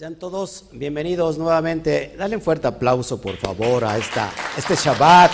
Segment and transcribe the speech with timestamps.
[0.00, 2.14] Sean todos bienvenidos nuevamente.
[2.16, 5.30] Dale un fuerte aplauso, por favor, a esta, este Shabbat.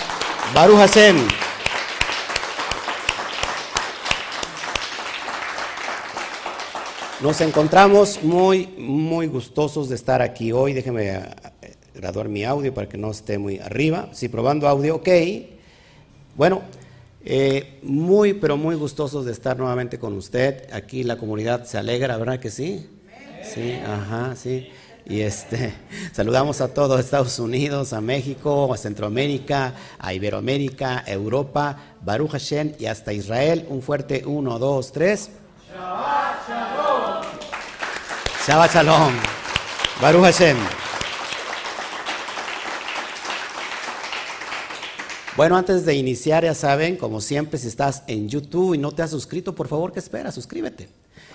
[0.53, 1.15] Baruch Hashem.
[7.21, 10.73] Nos encontramos muy, muy gustosos de estar aquí hoy.
[10.73, 11.23] Déjeme eh,
[11.95, 14.09] graduar mi audio para que no esté muy arriba.
[14.11, 15.07] Sí, probando audio, ok.
[16.35, 16.61] Bueno,
[17.23, 20.67] eh, muy, pero muy gustosos de estar nuevamente con usted.
[20.73, 22.96] Aquí la comunidad se alegra, ¿verdad que sí?
[23.43, 24.69] Sí, ajá, sí.
[25.05, 25.73] Y este,
[26.11, 32.85] saludamos a todos Estados Unidos, a México, a Centroamérica, a Iberoamérica, Europa, Baruch Hashem y
[32.87, 33.65] hasta Israel.
[33.69, 35.29] Un fuerte uno, dos, tres.
[35.73, 37.23] Shabbat Shalom.
[38.45, 39.13] Shabbat Shalom.
[40.01, 40.57] Baruch Hashem.
[45.37, 49.03] Bueno, antes de iniciar, ya saben, como siempre, si estás en YouTube y no te
[49.03, 50.33] has suscrito, por favor, ¿qué esperas?
[50.33, 50.89] Suscríbete.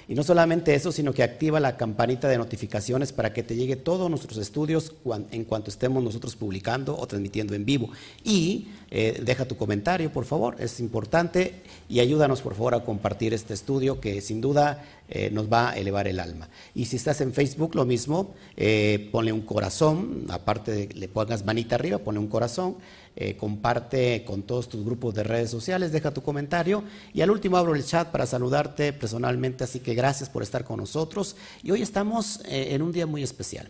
[0.09, 3.77] Y no solamente eso, sino que activa la campanita de notificaciones para que te llegue
[3.77, 4.95] todos nuestros estudios
[5.30, 7.91] en cuanto estemos nosotros publicando o transmitiendo en vivo.
[8.25, 13.33] Y eh, deja tu comentario, por favor, es importante y ayúdanos, por favor, a compartir
[13.33, 16.48] este estudio que sin duda eh, nos va a elevar el alma.
[16.75, 21.09] Y si estás en Facebook, lo mismo, eh, ponle un corazón, aparte de que le
[21.09, 22.77] pongas manita arriba, ponle un corazón.
[23.14, 26.82] Eh, comparte con todos tus grupos de redes sociales, deja tu comentario
[27.12, 30.78] y al último abro el chat para saludarte personalmente, así que gracias por estar con
[30.78, 33.69] nosotros y hoy estamos eh, en un día muy especial.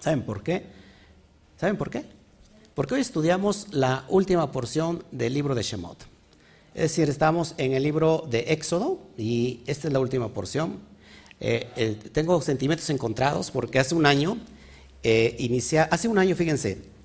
[0.00, 0.64] ¿Saben por qué?
[1.56, 2.06] ¿Saben por qué?
[2.74, 6.02] Porque hoy estudiamos la última porción del libro de Shemot.
[6.74, 10.80] Es decir, estamos en el libro de Éxodo y esta es la última porción.
[11.38, 14.38] Eh, tengo sentimientos encontrados porque hace un año,
[15.04, 16.95] inicia, hace un año, fíjense,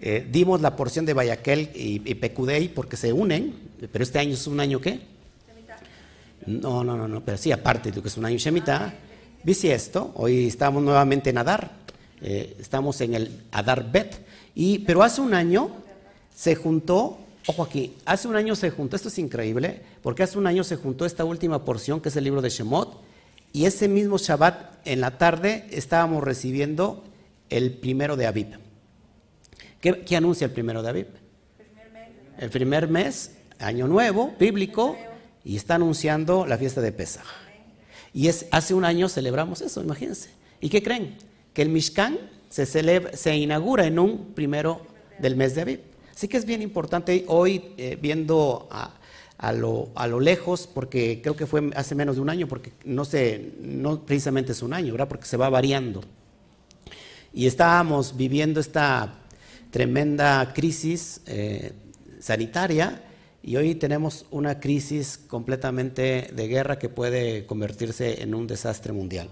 [0.00, 3.54] eh, dimos la porción de Bayaquel y, y, Pecudey porque se unen,
[3.90, 5.00] pero este año es un año qué?
[6.46, 8.94] No, no, no, no, pero sí, aparte de que es un año Shemitah.
[9.42, 10.12] ¿Viste esto?
[10.14, 11.70] Hoy estamos nuevamente en Adar,
[12.20, 14.24] eh, estamos en el Adar Bet,
[14.54, 15.70] y, pero hace un año
[16.34, 20.46] se juntó, ojo aquí, hace un año se juntó, esto es increíble, porque hace un
[20.46, 23.00] año se juntó esta última porción que es el libro de Shemot,
[23.52, 27.04] y ese mismo Shabbat en la tarde estábamos recibiendo
[27.50, 28.67] el primero de Aviv.
[29.80, 31.06] ¿Qué, anuncia el primero David?
[32.38, 34.96] El primer mes, año nuevo, bíblico,
[35.44, 37.24] y está anunciando la fiesta de Pesach.
[38.12, 40.30] Y es, hace un año celebramos eso, imagínense.
[40.60, 41.16] ¿Y qué creen?
[41.52, 42.18] Que el Mishkan
[42.48, 44.82] se, inaugura en un primero
[45.20, 45.80] del mes de Aviv.
[46.12, 51.36] Así que es bien importante hoy, eh, viendo a, lo, a, lo, lejos, porque creo
[51.36, 54.92] que fue hace menos de un año, porque no, sé, no precisamente es un año,
[54.92, 55.08] ¿verdad?
[55.08, 56.02] Porque se va variando.
[57.32, 59.14] Y estábamos viviendo esta
[59.70, 61.72] tremenda crisis eh,
[62.20, 63.02] sanitaria
[63.42, 69.30] y hoy tenemos una crisis completamente de guerra que puede convertirse en un desastre mundial.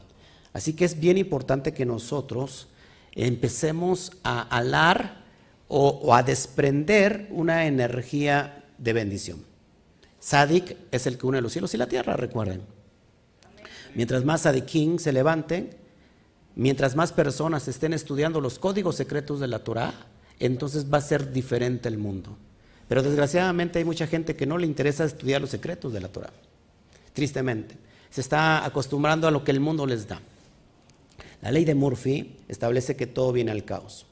[0.52, 2.69] Así que es bien importante que nosotros
[3.12, 5.24] empecemos a alar
[5.69, 9.44] o, a desprender una energía de bendición.
[10.20, 12.62] Sadik es el que une los cielos y la tierra, recuerden.
[13.94, 15.76] Mientras más Sadikim se levanten,
[16.54, 19.94] mientras más personas estén estudiando los códigos secretos de la Torah,
[20.38, 22.36] entonces va a ser diferente el mundo.
[22.88, 26.32] Pero desgraciadamente hay mucha gente que no le interesa estudiar los secretos de la Torah.
[27.12, 27.76] Tristemente.
[28.10, 30.20] Se está acostumbrando a lo que el mundo les da.
[31.42, 34.06] La ley de Murphy establece que todo viene al caos.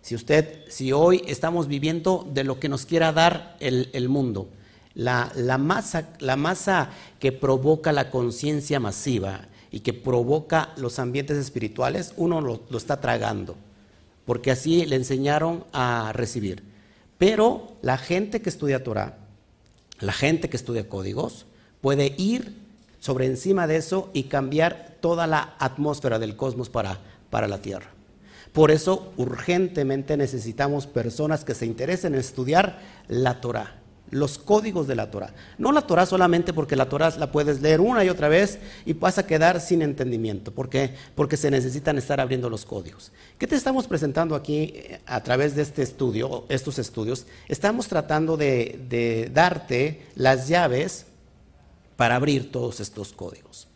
[0.00, 4.48] Si usted, si hoy estamos viviendo de lo que nos quiera dar el, mundo,
[4.94, 6.90] la, masa, la masa
[7.20, 13.56] que provoca la conciencia masiva y que provoca los ambientes espirituales, uno lo está tragando
[14.24, 16.62] porque así le enseñaron a recibir.
[17.18, 19.18] Pero la gente que estudia Torah,
[20.00, 21.46] la gente que estudia códigos,
[21.80, 22.56] puede ir
[23.00, 26.98] sobre encima de eso y cambiar toda la atmósfera del cosmos para,
[27.30, 27.90] para la Tierra.
[28.52, 33.81] Por eso urgentemente necesitamos personas que se interesen en estudiar la Torah
[34.12, 35.34] los códigos de la Torah.
[35.56, 38.92] No la Torah solamente porque la Torah la puedes leer una y otra vez y
[38.92, 40.52] vas a quedar sin entendimiento.
[40.52, 40.94] ¿Por qué?
[41.14, 43.10] Porque se necesitan estar abriendo los códigos.
[43.38, 47.26] ¿Qué te estamos presentando aquí eh, a través de este estudio, estos estudios?
[47.48, 51.06] Estamos tratando de, darte las llaves
[51.96, 53.66] para abrir todos estos códigos.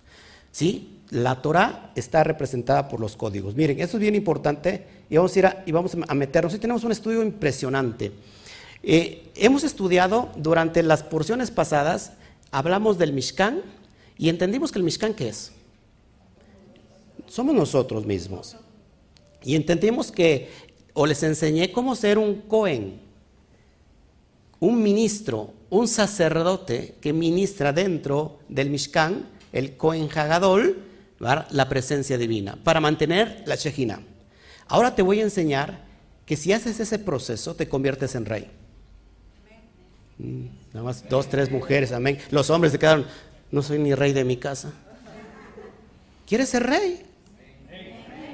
[0.53, 1.01] ¿Sí?
[1.09, 3.55] La Torah está representada por los códigos.
[3.55, 6.53] Miren, eso es bien importante y vamos a y vamos a meternos.
[6.53, 8.13] Y tenemos un estudio impresionante.
[8.89, 12.13] Eh, hemos estudiado durante las porciones pasadas,
[12.53, 13.61] hablamos del Mishkan
[14.17, 15.51] y entendimos que el Mishkan ¿qué es?
[17.27, 18.57] Somos nosotros mismos.
[19.43, 20.51] Y entendimos que,
[20.95, 23.01] o les enseñé cómo ser un Cohen,
[24.61, 30.81] un ministro, un sacerdote que ministra dentro del Mishkan, el Cohen Hagadol,
[31.19, 34.01] la presencia divina, para mantener la Shejina.
[34.69, 35.85] Ahora te voy a enseñar
[36.25, 38.49] que si haces ese proceso te conviertes en rey.
[40.19, 42.19] Mm, nada más dos, tres mujeres, amén.
[42.31, 43.07] Los hombres se quedaron,
[43.51, 44.73] no soy ni rey de mi casa.
[46.27, 47.03] ¿Quieres ser rey?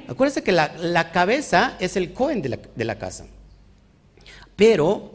[0.08, 3.26] Acuérdense que la, cabeza es el Cohen de la, casa.
[4.56, 5.12] Pero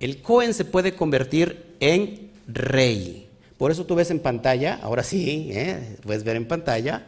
[0.00, 3.28] el Cohen se puede convertir en rey.
[3.56, 5.96] Por eso tú ves en pantalla, ahora sí, ¿eh?
[6.04, 7.04] puedes ver en pantalla,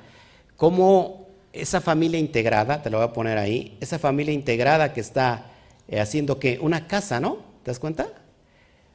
[0.57, 5.47] cómo esa familia integrada, te lo voy a poner ahí, esa familia integrada que está
[5.89, 7.39] eh, haciendo que una casa, ¿no?
[7.63, 8.09] ¿Te das cuenta?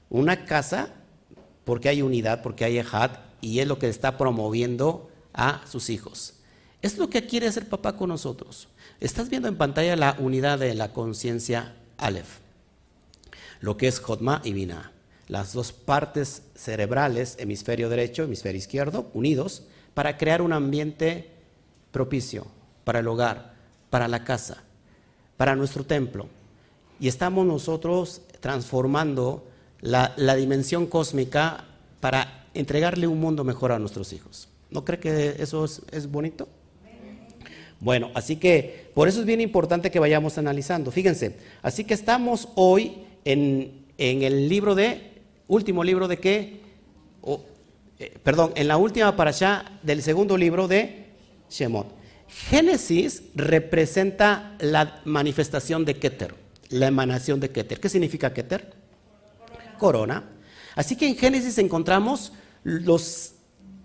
[0.09, 0.89] Una casa
[1.63, 3.11] porque hay unidad, porque hay ejad,
[3.41, 6.35] y es lo que está promoviendo a sus hijos.
[6.81, 8.67] Es lo que quiere hacer papá con nosotros.
[8.99, 12.39] Estás viendo en pantalla la unidad de la conciencia Aleph,
[13.61, 14.91] lo que es Jotma y Binah
[15.27, 19.63] las dos partes cerebrales, hemisferio derecho, hemisferio izquierdo, unidos,
[19.93, 21.31] para crear un ambiente
[21.91, 22.45] propicio
[22.83, 23.55] para el hogar,
[23.89, 24.63] para la casa,
[25.37, 26.27] para nuestro templo.
[26.99, 29.47] Y estamos nosotros transformando
[29.85, 31.63] la, dimensión cósmica
[31.99, 34.49] para entregarle un mundo mejor a nuestros hijos.
[34.71, 36.47] ¿No cree que eso es, bonito?
[37.79, 40.91] Bueno, así que por eso es bien importante que vayamos analizando.
[40.91, 45.11] Fíjense, así que estamos hoy en, en el libro de
[45.47, 46.61] último libro de qué?
[47.99, 51.05] Eh, perdón, en la última para allá del segundo libro de
[51.49, 51.87] Shemot.
[52.27, 56.33] Génesis representa la manifestación de Keter,
[56.69, 57.79] la emanación de Keter.
[57.79, 58.84] ¿Qué significa Keter?
[59.77, 60.23] Corona.
[60.75, 62.33] Así que en Génesis encontramos
[62.63, 63.33] los,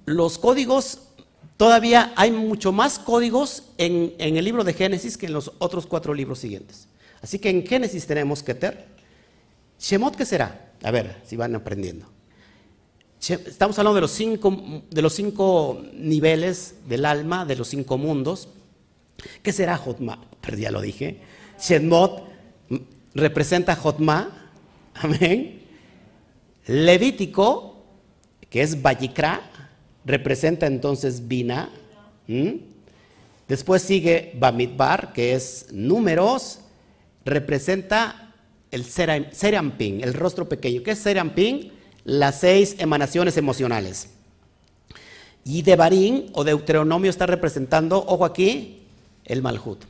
[0.06, 1.02] los códigos,
[1.56, 5.86] todavía hay mucho más códigos en, en, el libro de Génesis que en los otros
[5.86, 6.88] cuatro libros siguientes.
[7.22, 8.86] Así que en Génesis tenemos Keter.
[9.78, 10.72] Shemot, ¿qué será?
[10.82, 12.06] A ver si van aprendiendo.
[13.20, 18.48] Estamos hablando de los cinco, de los cinco niveles del alma, de los cinco mundos.
[19.42, 20.18] ¿Qué será Jotma?
[20.40, 21.20] Perdí, ya lo dije.
[21.60, 22.22] Shemot
[23.14, 24.50] representa Jotma.
[24.94, 25.59] Amén.
[26.66, 27.84] Levítico,
[28.48, 29.42] que es Bayikra,
[30.04, 31.70] representa entonces Bina.
[33.48, 36.60] Después sigue Bamidbar, que es números,
[37.24, 38.34] representa
[38.70, 40.82] el Seramping, el rostro pequeño.
[40.82, 41.72] ¿Qué es Seramping?
[42.04, 44.08] Las seis emanaciones emocionales.
[45.44, 48.82] Y Devarim o Deuteronomio está representando, ojo aquí,
[49.24, 49.84] el Malhut.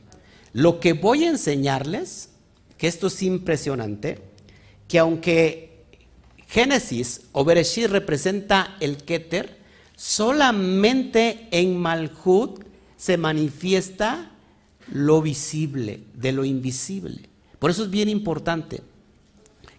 [0.53, 2.29] Lo que voy a enseñarles,
[2.77, 4.19] que esto es impresionante,
[4.87, 5.70] que aunque
[6.51, 9.57] Génesis o Bereshit representa el Keter,
[9.95, 12.65] solamente en Malhut
[12.97, 14.31] se manifiesta
[14.91, 17.29] lo visible de lo invisible.
[17.57, 18.81] Por eso es bien importante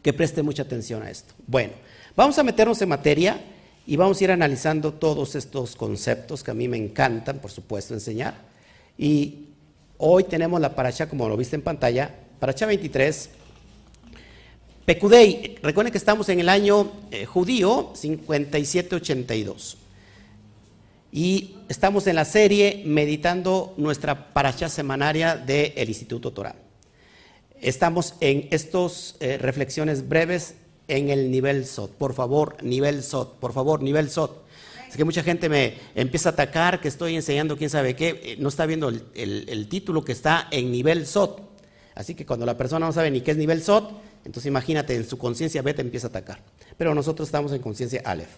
[0.00, 1.34] que preste mucha atención a esto.
[1.46, 1.74] Bueno,
[2.16, 3.44] vamos a meternos en materia
[3.86, 7.92] y vamos a ir analizando todos estos conceptos que a mí me encantan, por supuesto,
[7.92, 8.34] enseñar.
[8.96, 9.48] Y
[9.98, 13.41] hoy tenemos la paracha, como lo viste en pantalla, paracha 23.
[14.84, 19.76] Pecudei, recuerden que estamos en el año eh, judío 5782.
[21.12, 26.56] Y estamos en la serie meditando nuestra paracha semanaria del Instituto Torah.
[27.60, 30.56] Estamos en estas eh, reflexiones breves
[30.88, 31.92] en el nivel SOT.
[31.92, 33.38] Por favor, nivel SOT.
[33.38, 34.42] Por favor, nivel SOT.
[34.88, 38.20] Es que mucha gente me empieza a atacar que estoy enseñando quién sabe qué.
[38.24, 41.40] Eh, no está viendo el, título que está en nivel SOT.
[41.94, 43.92] Así que cuando la persona no sabe ni qué es nivel SOT,
[44.24, 46.40] entonces imagínate, en su conciencia beta empieza a atacar.
[46.76, 48.36] Pero nosotros estamos en conciencia Aleph.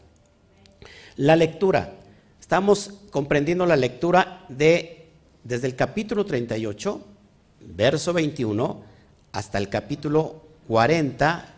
[1.17, 1.95] La lectura.
[2.41, 5.05] Estamos comprendiendo la lectura de
[5.45, 7.07] desde el capítulo 38,
[7.77, 8.83] verso 21
[9.33, 11.55] hasta el capítulo 40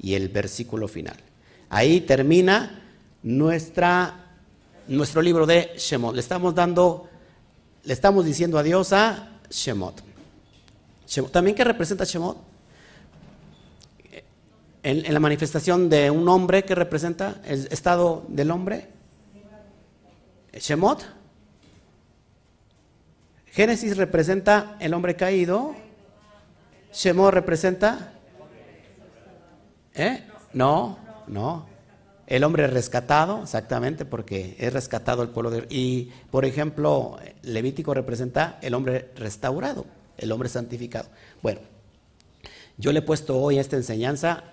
[0.00, 1.16] y el versículo final.
[1.68, 2.82] Ahí termina
[3.22, 4.34] nuestra,
[4.88, 6.14] nuestro libro de Shemot.
[6.14, 7.08] Le estamos dando,
[7.84, 10.02] le estamos diciendo adiós a Shemot.
[11.30, 12.47] ¿También qué representa Shemot?
[14.82, 18.88] En, la manifestación de un hombre que representa el estado del hombre.
[20.52, 21.04] Shemot.
[23.46, 25.74] Génesis representa el hombre caído.
[26.92, 28.12] Shemot representa?
[29.94, 30.22] ¿Eh?
[30.52, 31.66] No, no.
[32.26, 35.66] El hombre rescatado, exactamente, porque es rescatado el pueblo de...
[35.70, 39.86] Y, por ejemplo, Levítico representa el hombre restaurado,
[40.18, 41.08] el hombre santificado.
[41.42, 41.60] Bueno,
[42.76, 44.44] yo le he puesto hoy esta enseñanza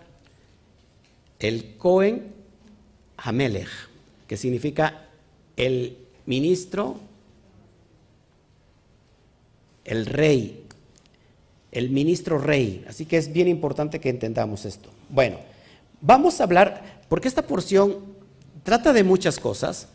[1.39, 2.33] el Cohen
[3.17, 3.69] Hamelech,
[4.27, 5.07] que significa
[5.57, 6.99] el ministro,
[9.83, 10.63] el rey,
[11.71, 12.85] el ministro rey.
[12.87, 14.89] Así que es bien importante que entendamos esto.
[15.09, 15.37] Bueno,
[16.01, 17.97] vamos a hablar, porque esta porción
[18.63, 19.87] trata de muchas cosas,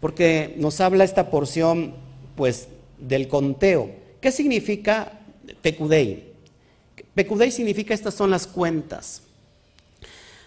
[0.00, 1.94] porque nos habla esta porción,
[2.36, 2.68] pues,
[2.98, 3.90] del conteo.
[4.20, 5.20] ¿Qué significa
[5.60, 6.32] Pecudei?
[7.14, 9.22] Pecudei significa estas son las cuentas.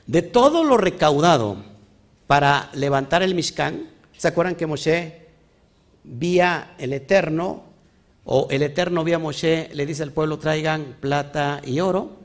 [0.07, 1.57] De todo lo recaudado
[2.27, 5.25] para levantar el Mishkan, ¿se acuerdan que Moshe
[6.03, 7.63] vía el Eterno,
[8.23, 12.17] o el Eterno vía Moshe le dice al pueblo traigan plata y oro,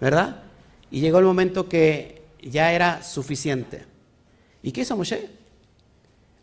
[0.00, 0.42] ¿verdad?
[0.90, 3.84] Y llegó el momento que ya era suficiente.
[4.62, 5.28] ¿Y qué hizo Moshe?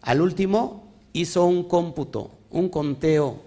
[0.01, 3.41] Al último hizo un cómputo, un conteo,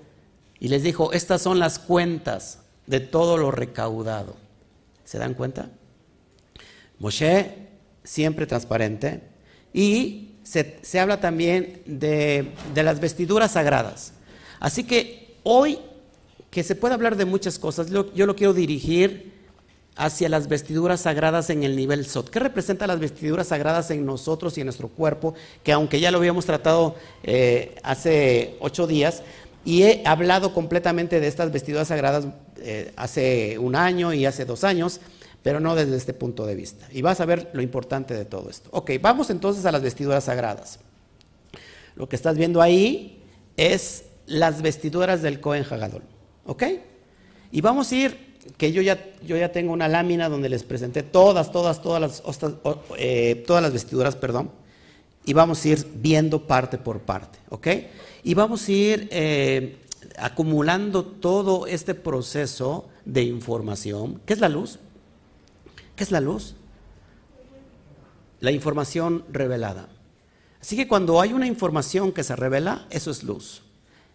[0.58, 4.34] y les dijo, estas son las cuentas de todo lo recaudado.
[5.04, 5.70] ¿Se dan cuenta?
[6.98, 7.54] Moshe,
[8.04, 9.20] siempre transparente,
[9.72, 14.14] y se, habla también de, de, las vestiduras sagradas.
[14.60, 15.78] Así que hoy,
[16.50, 19.32] que se puede hablar de muchas cosas, yo lo quiero dirigir
[19.98, 22.30] hacia las vestiduras sagradas en el nivel SOT.
[22.30, 25.34] ¿Qué representa las vestiduras sagradas en nosotros y en nuestro cuerpo?
[25.64, 29.22] Que aunque ya lo habíamos tratado eh, hace ocho días,
[29.64, 32.26] y he hablado completamente de estas vestiduras sagradas
[32.58, 35.00] eh, hace un año y hace dos años,
[35.42, 36.86] pero no desde este punto de vista.
[36.92, 38.68] Y vas a ver lo importante de todo esto.
[38.72, 40.80] Ok, vamos entonces a las vestiduras sagradas.
[41.96, 43.22] Lo que estás viendo ahí
[43.56, 46.02] es las vestiduras del Cohen Hagadol.
[46.46, 46.64] ¿Ok?
[47.50, 51.02] Y vamos a ir que yo ya, yo ya tengo una lámina donde les presenté
[51.02, 52.22] todas, todas, todas las,
[52.96, 54.50] eh, todas las vestiduras, perdón,
[55.24, 57.66] y vamos a ir viendo parte por parte, ¿ok?
[58.24, 59.76] Y vamos a ir eh,
[60.16, 64.20] acumulando todo este proceso de información.
[64.24, 64.78] ¿Qué es la luz?
[65.98, 66.54] ¿Qué es la luz?
[68.38, 69.88] La información revelada.
[70.60, 73.62] Así que cuando hay una información que se revela, eso es luz.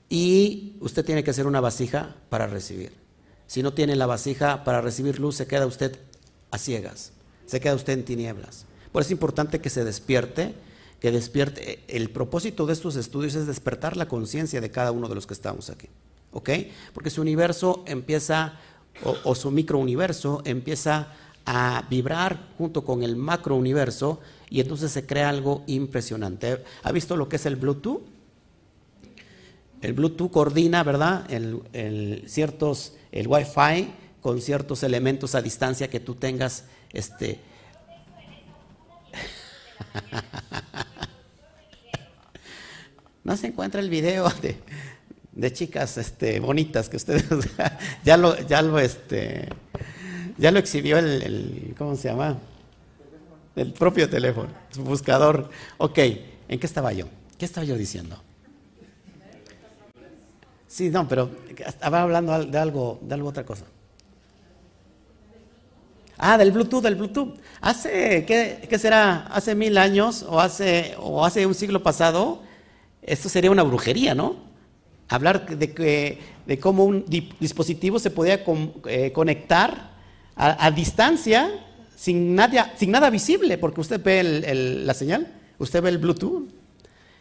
[0.07, 2.93] Y usted tiene que hacer una vasija para recibir.
[3.47, 5.99] Si no tiene la vasija para recibir luz, se queda usted
[6.51, 7.11] a ciegas,
[7.45, 8.65] se queda usted en tinieblas.
[8.93, 10.55] Por eso es importante que se despierte,
[11.01, 11.83] que despierte.
[11.89, 15.33] El propósito de estos estudios es despertar la conciencia de cada uno de los que
[15.33, 15.89] estamos aquí.
[16.31, 16.49] ¿Ok?
[16.93, 18.57] Porque su universo empieza,
[19.03, 21.11] o, su microuniverso empieza
[21.45, 24.19] a vibrar junto con el macrouniverso
[24.49, 26.63] y entonces se crea algo impresionante.
[26.83, 28.01] ¿Ha visto lo que es el Bluetooth?
[29.81, 31.29] El Bluetooth coordina, ¿verdad?
[31.29, 36.63] el ciertos el Wi-Fi con ciertos elementos a distancia que tú tengas.
[36.91, 37.39] Este,
[43.23, 44.59] no se encuentra el video de,
[45.53, 47.25] chicas este, bonitas que ustedes
[48.03, 49.49] ya lo, ya lo, este,
[50.37, 52.37] ya lo exhibió el, ¿cómo se llama?
[53.55, 55.49] El propio teléfono, su buscador.
[55.77, 57.07] Ok, ¿en qué estaba yo?
[57.37, 58.17] ¿Qué estaba yo diciendo?
[60.67, 61.29] Sí, no, pero
[61.65, 63.65] estaba hablando de algo, de algo otra cosa.
[66.17, 67.37] Ah, del Bluetooth, del Bluetooth.
[67.61, 69.27] Hace, ¿qué, será?
[69.27, 72.41] Hace mil años o hace, o hace un siglo pasado,
[73.01, 74.37] esto sería una brujería, ¿no?
[75.09, 77.05] Hablar de, que, de cómo un
[77.39, 78.43] dispositivo se podía
[78.87, 79.92] eh, conectar
[80.35, 81.51] a, distancia
[81.95, 84.23] sin nada, sin nada visible, porque usted ve
[84.83, 86.49] la señal, usted ve el Bluetooth.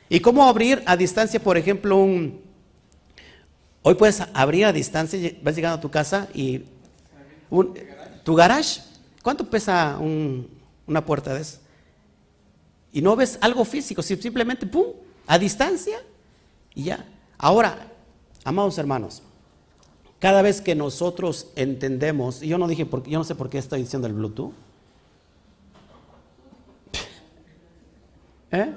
[0.09, 2.43] Y cómo abrir a distancia, por ejemplo, un,
[3.85, 6.63] Hoy puedes abrir a distancia, vas llegando a tu casa y
[8.23, 8.81] tu garage,
[9.23, 11.59] ¿cuánto pesa una puerta de eso?
[12.93, 14.87] Y no ves algo físico, simplemente pum,
[15.27, 15.99] a distancia
[16.75, 17.05] y ya.
[17.37, 17.89] Ahora,
[18.45, 19.21] amados hermanos,
[20.23, 23.83] cada vez que nosotros entendemos, y yo no dije, yo no sé por qué estoy
[23.83, 24.53] diciendo el Bluetooth.
[28.53, 28.73] ¿Eh?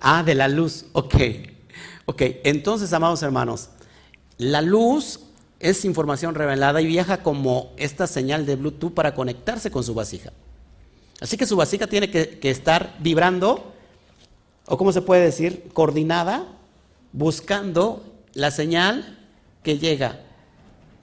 [0.00, 1.14] Ah, de la luz, ok.
[2.06, 3.68] Ok, entonces, amados hermanos,
[4.38, 5.20] la luz
[5.60, 10.32] es información revelada y viaja como esta señal de Bluetooth para conectarse con su vasija.
[11.20, 13.74] Así que su vasija tiene que, estar vibrando,
[14.64, 16.46] o como se puede decir, coordinada,
[17.12, 18.02] buscando
[18.32, 19.18] la señal
[19.62, 20.24] que llega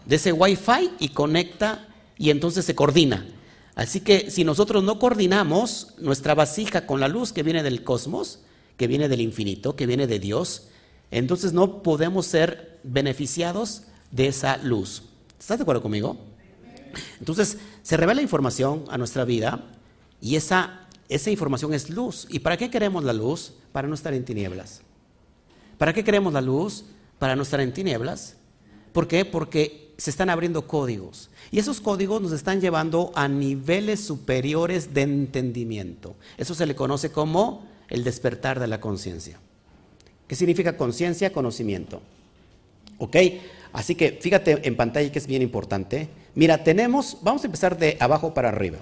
[0.06, 3.26] de ese Wi-Fi y conecta y entonces se coordina.
[3.76, 8.40] Así que si nosotros no coordinamos nuestra vasija con la luz que viene del cosmos,
[8.78, 10.68] que viene del infinito, que viene de Dios,
[11.12, 15.04] entonces no podemos ser beneficiados de esa luz.
[15.40, 16.18] ¿Estás de acuerdo conmigo?
[17.20, 19.66] Entonces se revela información a nuestra vida
[20.22, 22.28] y esa, esa información es luz.
[22.30, 23.54] ¿Y para qué queremos la luz?
[23.74, 24.82] Para no estar en tinieblas.
[25.78, 26.86] ¿Para qué queremos la luz?
[27.20, 28.38] Para no estar en tinieblas.
[28.94, 29.26] ¿Por qué?
[29.26, 31.30] Porque se están abriendo códigos.
[31.52, 36.16] Y esos códigos nos están llevando a niveles superiores de entendimiento.
[36.38, 39.40] Eso se le conoce como el despertar de la conciencia.
[40.28, 41.32] ¿Qué significa conciencia?
[41.32, 42.02] Conocimiento.
[42.98, 43.16] ¿Ok?
[43.74, 46.10] Así que fíjate en pantalla que es bien importante.
[46.34, 48.80] Mira, tenemos, vamos a empezar de abajo para arriba.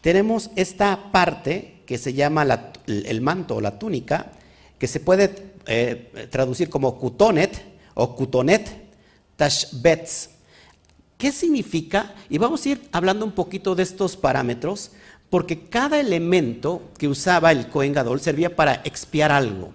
[0.00, 2.46] Tenemos esta parte que se llama
[2.86, 4.32] el manto o la túnica,
[4.78, 7.62] que se puede eh, traducir como kutonet
[7.94, 8.68] o kutonet
[9.36, 10.30] tashbetz.
[11.18, 12.14] ¿Qué significa?
[12.28, 14.92] Y vamos a ir hablando un poquito de estos parámetros,
[15.30, 19.72] porque cada elemento que usaba el Cohen Gadol servía para expiar algo.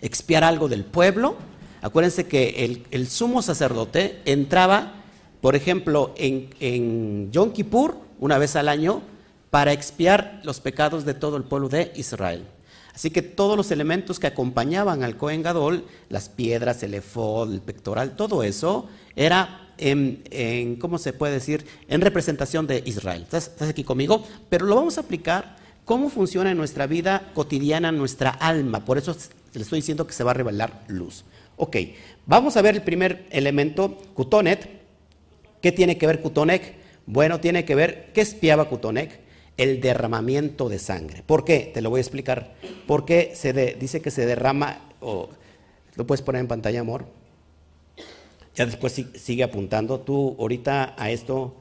[0.00, 1.36] Expiar algo del pueblo.
[1.82, 4.94] Acuérdense que el, sumo sacerdote entraba,
[5.40, 9.02] por ejemplo, en, en Yom Kippur, una vez al año,
[9.50, 12.46] para expiar los pecados de todo el pueblo de Israel.
[12.94, 17.60] Así que todos los elementos que acompañaban al Cohen Gadol, las piedras, el efod, el
[17.60, 23.22] pectoral, todo eso era en, ¿cómo se puede decir?, en representación de Israel.
[23.22, 24.24] ¿Estás, aquí conmigo?
[24.48, 28.84] Pero lo vamos a aplicar cómo funciona en nuestra vida cotidiana, nuestra alma.
[28.84, 29.16] Por eso
[29.52, 31.24] le estoy diciendo que se va a revelar luz.
[31.56, 31.76] Ok,
[32.26, 34.68] vamos a ver el primer elemento, Kutonet.
[35.60, 36.74] ¿Qué tiene que ver Kutonek?
[37.06, 39.24] Bueno, tiene que ver, ¿qué espiaba Kutonek?
[39.56, 41.22] el derramamiento de sangre.
[41.24, 41.70] ¿Por qué?
[41.72, 42.54] Te lo voy a explicar.
[42.86, 47.06] Porque se dice que se derrama, lo puedes poner en pantalla, amor.
[48.54, 50.00] Ya después sigue apuntando.
[50.00, 51.54] Tú ahorita a esto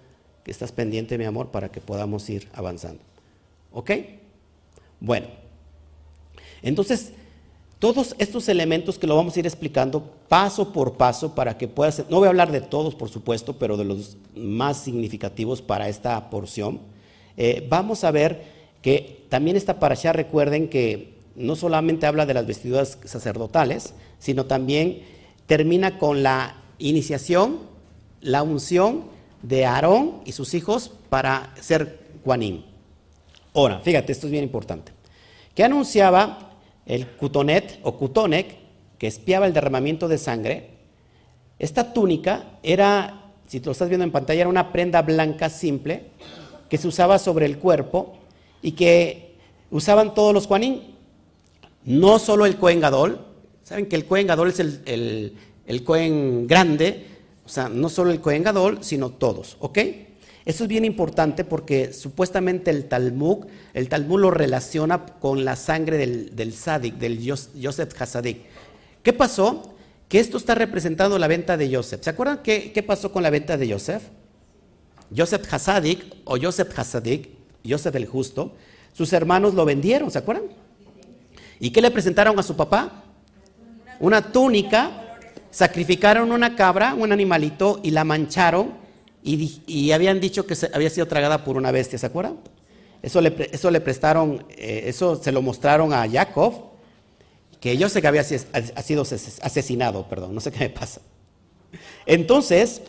[0.44, 3.02] que estás pendiente, mi amor, para que podamos ir avanzando.
[3.72, 3.92] ¿Ok?
[5.00, 5.28] Bueno.
[6.62, 7.14] Entonces,
[7.80, 12.06] todos estos elementos que lo vamos a ir explicando paso por paso para que puedas,
[12.10, 16.30] no voy a hablar de todos, por supuesto, pero de los más significativos para esta
[16.30, 16.80] porción
[17.38, 18.44] eh, vamos a ver
[18.82, 25.02] que también esta parasha, recuerden que no solamente habla de las vestiduras sacerdotales, sino también
[25.48, 27.60] termina con la iniciación,
[28.22, 29.06] la unción
[29.42, 32.66] de Aarón y sus hijos para ser Juanín.
[33.54, 34.92] Ahora, fíjate, esto es bien importante.
[35.54, 36.54] Que anunciaba
[36.86, 38.56] el Cutonet o Cutonec,
[38.98, 40.70] que espiaba el derramamiento de sangre.
[41.60, 46.08] Esta túnica era, si lo estás viendo en pantalla, era una prenda blanca simple
[46.70, 48.18] que se usaba sobre el cuerpo
[48.62, 49.36] y que
[49.70, 50.82] usaban todos los Juanín,
[51.84, 53.20] no solo el Cohen Gadol,
[53.64, 55.38] saben que el Cohen Gadol es el,
[55.68, 57.06] el, Cohen grande,
[57.46, 59.80] o sea, no solo el Cohen Gadol, sino todos, ¿ok?
[60.46, 65.98] Eso es bien importante porque supuestamente el Talmud, el Talmud lo relaciona con la sangre
[65.98, 68.42] del, del Sadik, del Yosef Hasadik.
[69.04, 69.74] ¿Qué pasó?
[70.10, 72.04] Que esto está representando la venta de Yosef.
[72.04, 74.04] ¿Se acuerdan qué, qué pasó con la venta de Yosef?
[75.16, 77.30] Joseph Hasadik o Joseph Hasadik,
[77.68, 78.54] Joseph el Justo,
[78.94, 80.46] sus hermanos lo vendieron, ¿se acuerdan?
[81.60, 83.04] ¿Y qué le presentaron a su papá?
[84.00, 85.03] Una túnica,
[85.54, 88.74] sacrificaron una cabra, un animalito y la mancharon
[89.24, 92.40] y, habían dicho que había sido tragada por una bestia, ¿se acuerdan?
[93.02, 96.72] Eso le, le prestaron, eh, eso se lo mostraron a Jacob,
[97.62, 99.04] que yo sé que había sido
[99.42, 101.02] asesinado, perdón, no sé qué me pasa.
[102.06, 102.82] Entonces,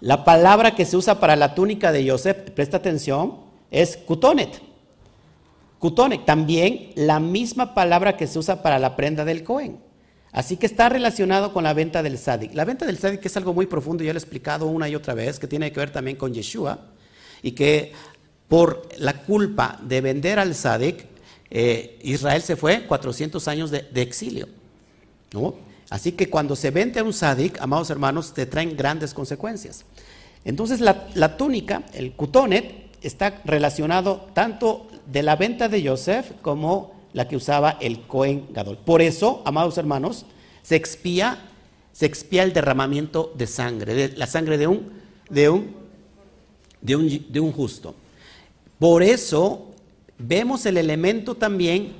[0.00, 3.38] la palabra que se usa para la túnica de Joseph, presta atención,
[3.70, 4.60] es kutonet.
[5.78, 9.83] Kutonet, también la misma palabra que se usa para la prenda del Cohen.
[10.34, 12.52] Así que está relacionado con la venta del Sadik.
[12.54, 15.14] La venta del Sadik es algo muy profundo, ya lo he explicado una y otra
[15.14, 16.80] vez, que tiene que ver también con Yeshua,
[17.40, 17.92] y que
[18.48, 21.06] por la culpa de vender al Sadik,
[21.50, 24.48] eh, Israel se fue 400 años de, exilio.
[25.32, 25.54] ¿no?
[25.88, 29.84] Así que cuando se vende a un sadik, amados hermanos, te traen grandes consecuencias.
[30.44, 37.26] Entonces la, túnica, el kutonet, está relacionado tanto de la venta de Joseph como la
[37.26, 38.76] que usaba el Cohen Gadol.
[38.76, 40.26] Por eso, amados hermanos,
[40.62, 41.38] se expía,
[41.92, 44.90] se expía el derramamiento de sangre, de, la sangre de un,
[45.30, 45.74] de un,
[46.82, 47.94] de un, justo.
[48.78, 49.70] Por eso
[50.18, 51.92] vemos el elemento también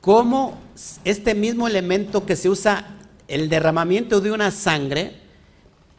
[0.00, 0.58] como
[1.04, 2.96] este mismo elemento que se usa,
[3.28, 5.16] el derramamiento de una sangre,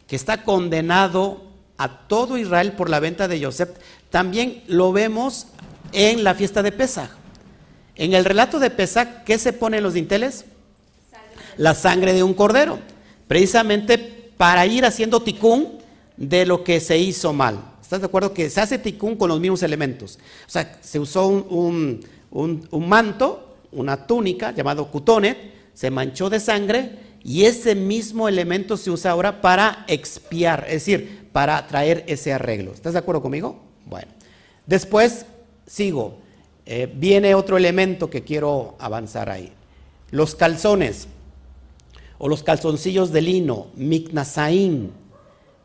[0.07, 1.43] que está condenado
[1.77, 3.77] a todo Israel por la venta de Joseph,
[4.09, 5.47] también lo vemos
[5.91, 7.20] en la fiesta de Pesach.
[7.95, 10.45] En el relato de Pesach, ¿qué se pone en los dinteles?
[11.57, 12.79] La sangre de un cordero,
[13.27, 13.97] precisamente
[14.37, 15.79] para ir haciendo ticún
[16.17, 17.59] de lo que se hizo mal.
[17.81, 18.33] ¿Estás de acuerdo?
[18.33, 20.17] Que se hace ticún con los mismos elementos.
[20.47, 22.05] O sea, se usó un,
[22.71, 25.37] manto una túnica llamado cutonet,
[25.73, 26.91] se manchó de sangre
[27.23, 32.73] y ese mismo elemento se usa ahora para expiar, es decir, para traer ese arreglo.
[32.73, 33.61] ¿Estás de acuerdo conmigo?
[33.85, 34.07] Bueno,
[34.65, 35.25] después
[35.67, 36.17] sigo.
[36.65, 39.51] Eh, viene otro elemento que quiero avanzar ahí.
[40.11, 41.07] Los calzones
[42.17, 44.91] o los calzoncillos de lino, miknasaín,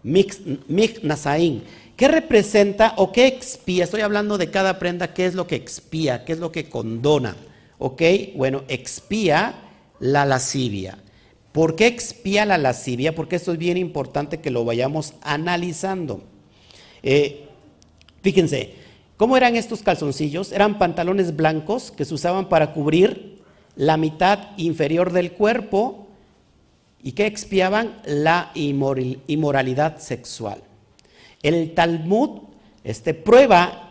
[0.02, 1.64] miknasaín.
[1.96, 3.84] ¿Qué representa o qué expía?
[3.84, 7.36] Estoy hablando de cada prenda, qué es lo que expía, qué es lo que condona.
[7.78, 8.02] ¿Ok?
[8.34, 9.62] Bueno, expía
[9.98, 10.98] la lascivia.
[11.52, 13.14] ¿Por qué expía la lascivia?
[13.14, 16.22] Porque esto es bien importante que lo vayamos analizando.
[17.02, 17.46] Eh,
[18.22, 18.74] fíjense,
[19.16, 20.52] ¿cómo eran estos calzoncillos?
[20.52, 23.42] Eran pantalones blancos que se usaban para cubrir
[23.76, 26.06] la mitad inferior del cuerpo
[27.02, 30.62] y que expiaban la inmoralidad sexual.
[31.42, 32.40] El Talmud
[32.82, 33.86] este, prueba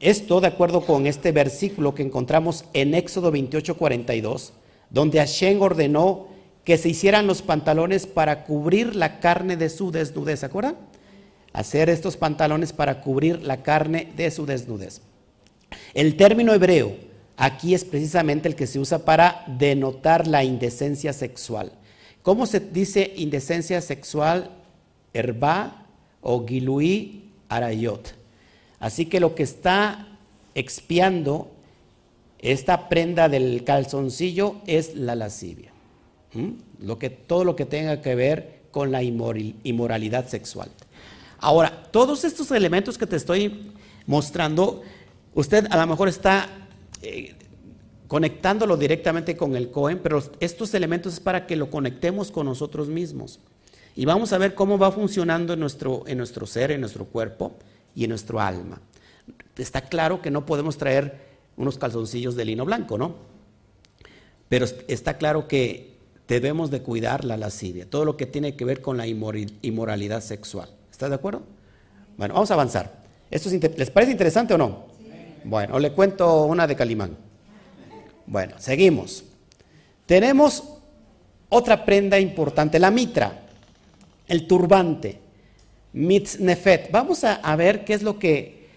[0.00, 4.52] esto de acuerdo con este versículo que encontramos en Éxodo 28, 42,
[4.90, 6.28] donde Hashem ordenó
[6.64, 10.76] que se hicieran los pantalones para cubrir la carne de su desnudez, ¿se acuerdan?
[11.52, 15.02] Hacer estos pantalones para cubrir la carne de su desnudez.
[15.94, 16.96] El término hebreo
[17.36, 21.72] aquí es precisamente el que se usa para denotar la indecencia sexual.
[22.22, 24.50] ¿Cómo se dice indecencia sexual?
[25.12, 25.86] Herba
[26.20, 28.14] o gilui arayot.
[28.78, 30.06] Así que lo que está
[30.54, 31.50] expiando
[32.38, 35.72] esta prenda del calzoncillo es la lascivia.
[36.78, 40.70] Lo que, todo lo que tenga que ver con la inmoralidad sexual.
[41.40, 43.72] Ahora, todos estos elementos que te estoy
[44.06, 44.82] mostrando,
[45.34, 46.48] usted a lo mejor está
[47.00, 47.34] eh,
[48.08, 52.88] conectándolo directamente con el Cohen, pero estos elementos es para que lo conectemos con nosotros
[52.88, 53.40] mismos.
[53.96, 57.54] Y vamos a ver cómo va funcionando en nuestro, en nuestro ser, en nuestro cuerpo
[57.94, 58.80] y en nuestro alma.
[59.56, 63.14] Está claro que no podemos traer unos calzoncillos de lino blanco, ¿no?
[64.50, 65.96] Pero está claro que
[66.28, 70.68] debemos de cuidar la lascivia, todo lo que tiene que ver con la inmoralidad sexual.
[71.00, 71.40] ¿Estás de acuerdo?
[72.18, 73.00] Bueno, vamos a avanzar.
[73.30, 74.84] ¿Esto ¿Les parece interesante o no?
[75.44, 77.16] Bueno, le cuento una de Calimán.
[78.26, 79.24] Bueno, seguimos.
[80.04, 80.62] Tenemos
[81.48, 83.46] otra prenda importante, la mitra,
[84.28, 85.18] el turbante,
[85.94, 86.90] mitznefet.
[86.90, 88.68] Vamos a, ver qué es lo que,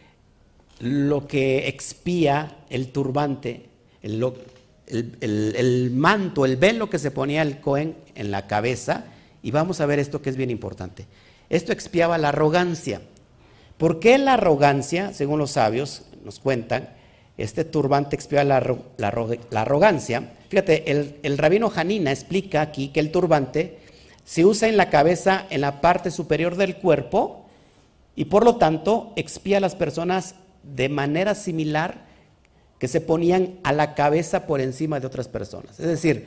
[0.80, 3.66] lo que expía el turbante,
[4.02, 4.34] el,
[5.20, 9.08] el, manto, el velo que se ponía el Cohen en la cabeza,
[9.42, 11.06] y vamos a ver esto que es bien importante.
[11.54, 13.00] Esto expiaba la arrogancia.
[13.78, 16.90] ¿Por qué la arrogancia, según los sabios nos cuentan,
[17.38, 20.32] este turbante expiaba la, arrogancia?
[20.50, 23.78] Fíjate, el, el rabino Janina explica aquí que el turbante
[24.24, 27.46] se usa en la cabeza, en la parte superior del cuerpo,
[28.16, 32.08] y por lo tanto expía a las personas de manera similar
[32.80, 35.80] que se ponían a la cabeza por encima de otras personas.
[35.80, 36.26] Es decir,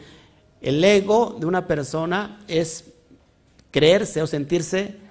[0.60, 2.84] el ego de una persona es
[3.72, 5.04] creerse o sentirse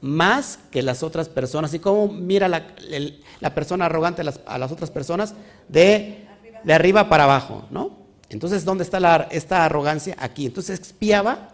[0.00, 1.72] más que las otras personas.
[1.74, 5.34] ¿Y cómo mira la, persona arrogante a las, otras personas?
[5.68, 6.26] De,
[6.64, 7.98] de, arriba para abajo, ¿no?
[8.30, 10.16] Entonces, ¿dónde está la, esta arrogancia?
[10.18, 10.46] Aquí.
[10.46, 11.50] Entonces, expiaba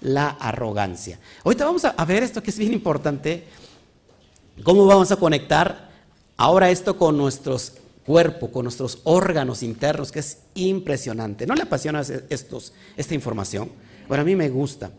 [0.00, 1.18] la arrogancia.
[1.44, 3.44] Ahorita vamos a ver esto que es bien importante.
[4.62, 5.90] ¿Cómo vamos a conectar
[6.36, 11.46] ahora esto con nuestros cuerpo, con nuestros órganos internos, que es impresionante.
[11.46, 13.70] ¿No le apasiona estos, esta información?
[14.08, 14.90] Bueno, a mí me gusta.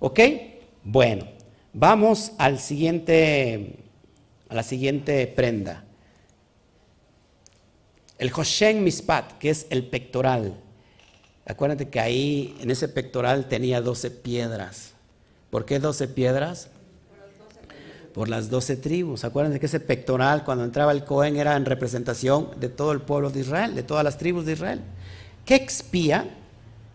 [0.00, 0.20] ¿Ok?
[0.84, 1.26] Bueno,
[1.72, 3.78] vamos al siguiente,
[4.48, 5.84] a la siguiente prenda.
[8.18, 10.54] El Hoshen Mispat, que es el pectoral.
[11.46, 14.92] Acuérdate que ahí, en ese pectoral, tenía 12 piedras.
[15.50, 16.68] ¿Por qué 12 piedras?
[18.18, 19.22] por las doce tribus.
[19.22, 23.30] Acuérdense que ese pectoral, cuando entraba el Cohen, era en representación de todo el pueblo
[23.30, 24.80] de Israel, de todas las tribus de Israel.
[25.44, 26.28] ¿Qué expía?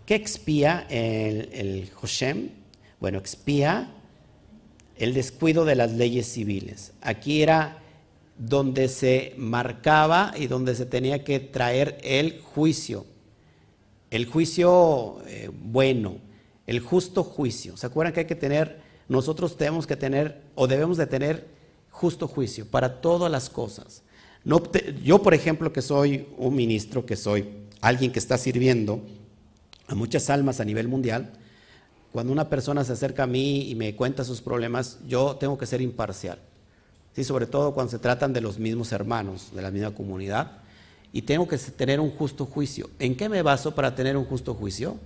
[0.05, 2.49] ¿Qué expía el, el Hoshem?
[2.99, 3.89] Bueno, expía
[4.97, 6.93] el descuido de las leyes civiles.
[7.01, 7.79] Aquí era
[8.37, 13.05] donde se marcaba y donde se tenía que traer el juicio,
[14.11, 16.17] el juicio eh, bueno,
[16.67, 17.77] el justo juicio.
[17.77, 21.47] ¿Se acuerdan que hay que tener nosotros tenemos que tener o debemos de tener
[21.89, 24.01] justo juicio para todas las cosas.
[25.03, 27.47] Yo, por ejemplo, que soy un ministro, que soy
[27.81, 29.01] alguien que está sirviendo
[29.87, 31.31] a muchas almas a nivel mundial,
[32.13, 35.65] cuando una persona se acerca a mí y me cuenta sus problemas, yo tengo que
[35.65, 36.37] ser imparcial.
[37.15, 40.59] Sí, sobre todo cuando se tratan de los mismos hermanos, de la misma comunidad,
[41.11, 42.91] y tengo que tener un justo juicio.
[42.99, 44.99] ¿En qué me baso para tener un justo juicio?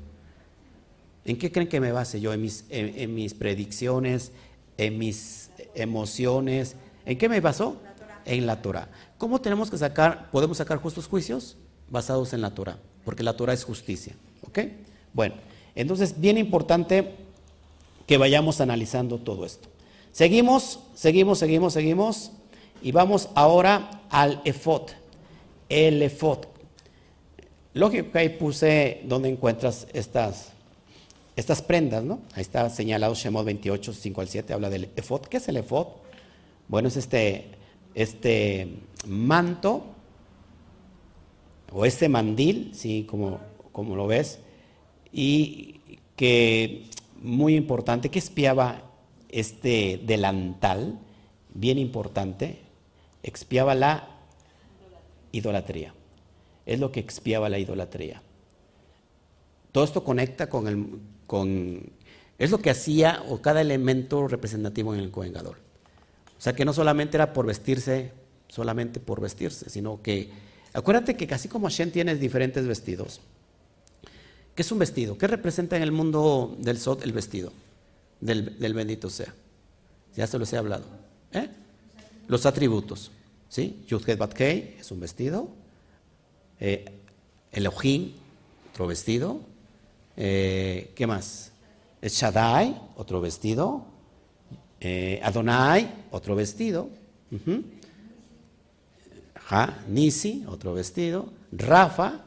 [1.24, 2.34] ¿En qué creen que me base yo?
[2.34, 4.34] ¿En mis, en, mis predicciones?
[4.78, 6.76] ¿En mis emociones?
[7.06, 7.78] ¿En qué me baso?
[8.26, 8.90] En la Torah.
[9.18, 11.56] ¿Cómo tenemos que sacar, podemos sacar justos juicios?
[11.90, 14.14] Basados en la Torah, porque la Torah es justicia.
[14.42, 14.60] ¿Ok?
[15.14, 15.36] Bueno,
[15.82, 17.16] entonces, bien importante
[18.06, 19.70] que vayamos analizando todo esto.
[20.12, 22.32] Seguimos, seguimos, seguimos, seguimos.
[22.82, 24.90] Y vamos ahora al efod.
[25.70, 26.40] El efod.
[27.74, 30.54] Lógico que ahí puse donde encuentras estas
[31.38, 32.20] estas prendas, ¿no?
[32.34, 35.22] Ahí está señalado Shemot 28, 5 al 7, habla del efod.
[35.22, 35.88] ¿Qué es el efod?
[36.68, 37.52] Bueno, es este,
[37.94, 38.68] este
[39.06, 39.84] manto
[41.72, 43.06] o este mandil, ¿sí?
[43.08, 43.40] Como,
[43.72, 44.40] como lo ves,
[45.12, 45.82] y
[46.16, 46.86] que,
[47.22, 48.84] muy importante, que espiaba
[49.30, 51.00] este delantal,
[51.54, 52.60] bien importante,
[53.24, 54.08] expiaba la
[55.32, 55.94] idolatría.
[56.66, 58.22] Es lo que expiaba la idolatría.
[59.72, 60.88] todo esto conecta con el,
[61.28, 61.92] con,
[62.38, 65.56] es lo que hacía o cada elemento representativo en el Kohen O
[66.38, 68.12] sea que no solamente era por vestirse,
[68.48, 70.30] solamente por vestirse, sino que,
[70.74, 73.22] acuérdate que casi como Hashem tiene diferentes vestidos.
[74.58, 75.20] ¿Qué es un vestido?
[75.20, 77.54] ¿Qué representa en el mundo del Sod el vestido?
[78.20, 79.32] Del, bendito sea.
[80.16, 80.84] Ya se los he hablado.
[81.32, 81.48] ¿Eh?
[82.28, 83.12] Los atributos.
[83.50, 83.84] ¿Sí?
[83.88, 85.48] Yudhet Batkei es un vestido.
[86.60, 86.86] Eh,
[87.52, 88.14] Elohim,
[88.72, 89.42] otro vestido.
[90.16, 91.52] Eh, ¿Qué más?
[92.02, 93.86] Shaddai, otro vestido.
[94.80, 96.90] Eh, Adonai, otro vestido.
[99.88, 101.30] Nisi, otro vestido.
[101.52, 102.24] Rafa,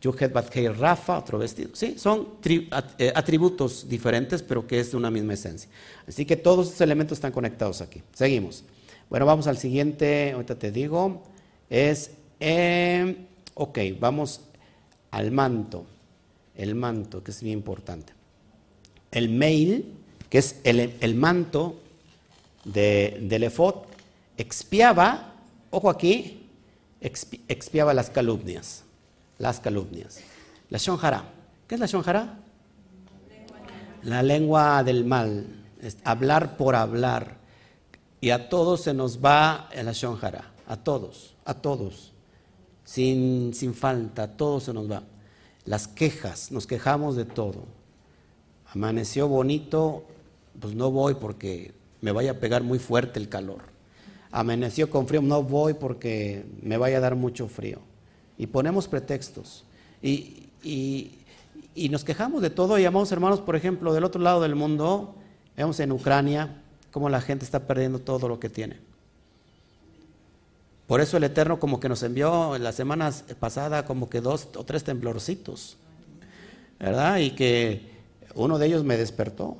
[0.00, 1.70] Yuhet Batkei Rafa, otro vestido.
[1.74, 5.68] Sí, son eh, atributos diferentes, pero que es de una misma esencia.
[6.06, 8.02] Así que todos estos elementos están conectados aquí.
[8.12, 8.64] Seguimos.
[9.10, 11.22] Bueno, vamos al siguiente, ahorita te digo.
[11.68, 12.12] Es,
[13.54, 14.40] ok, vamos
[15.10, 15.86] al manto
[16.58, 18.12] el manto, que es bien importante.
[19.10, 19.94] El mail,
[20.28, 21.80] que es el, manto
[22.64, 23.50] de, del
[24.36, 25.34] expiaba,
[25.70, 26.42] ojo aquí,
[27.00, 28.82] expiaba las calumnias,
[29.38, 30.20] las calumnias.
[30.70, 31.24] La shonjara,
[31.66, 32.38] ¿qué es la shonjara?
[34.02, 35.46] La lengua del mal,
[35.80, 37.38] es hablar por hablar.
[38.20, 42.12] Y a todos se nos va la shonjara, a todos, a todos,
[42.84, 45.02] sin, sin falta, a todos se nos va
[45.68, 47.66] las quejas, nos quejamos de todo.
[48.72, 50.04] Amaneció bonito,
[50.58, 53.60] pues no voy porque me vaya a pegar muy fuerte el calor.
[54.30, 57.80] Amaneció con frío, no voy porque me vaya a dar mucho frío.
[58.38, 59.64] Y ponemos pretextos.
[60.02, 60.44] Y,
[61.90, 65.14] nos quejamos de todo y amados hermanos, por ejemplo, del otro lado del mundo,
[65.56, 68.78] vemos en Ucrania cómo la gente está perdiendo todo lo que tiene.
[70.86, 74.48] Por eso el Eterno como que nos envió en las semanas pasadas como que dos
[74.56, 75.76] o tres temblorcitos,
[76.78, 77.18] ¿verdad?
[77.18, 77.90] Y que
[78.34, 79.56] uno de ellos me despertó,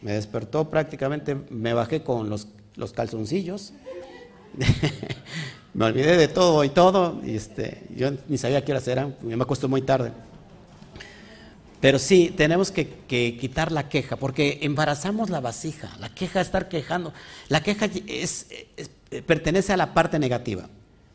[0.00, 3.74] me despertó prácticamente, me bajé con los, los calzoncillos,
[5.74, 9.34] me olvidé de todo y todo, y este, yo ni sabía qué horas eran, me
[9.34, 10.12] acostó muy tarde.
[11.80, 17.12] Pero sí, tenemos que, quitar la queja, porque embarazamos la vasija, la queja, estar quejando,
[17.48, 18.46] la queja es
[19.20, 20.68] pertenece a la parte negativa.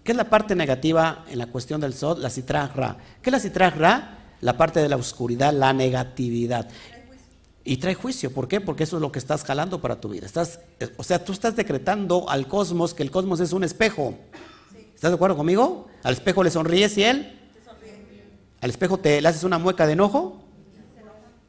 [0.03, 2.19] ¿Qué es la parte negativa en la cuestión del Sod?
[2.19, 2.97] La Citra Ra.
[3.21, 4.17] ¿Qué es la Citra Ra?
[4.41, 6.69] La parte de la oscuridad, la negatividad.
[7.69, 8.31] Y trae juicio.
[8.31, 8.61] ¿Por qué?
[8.61, 10.25] Porque eso es lo que estás jalando para tu vida.
[10.25, 10.61] Estás,
[10.95, 14.17] o sea, tú estás decretando al cosmos que el cosmos es un espejo.
[14.95, 15.87] ¿Estás de acuerdo conmigo?
[16.03, 17.37] Al espejo le sonríes y él.
[18.61, 20.41] Al espejo te le haces una mueca de enojo.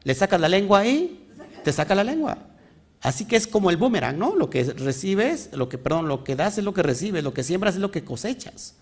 [0.03, 1.25] Le sacas la lengua ahí.
[1.63, 2.37] Te saca la lengua.
[3.01, 4.35] Así que es como el boomerang, ¿no?
[4.35, 7.43] Lo que recibes, lo que, perdón, lo que das es lo que recibes, lo que
[7.43, 8.75] siembras es lo que cosechas.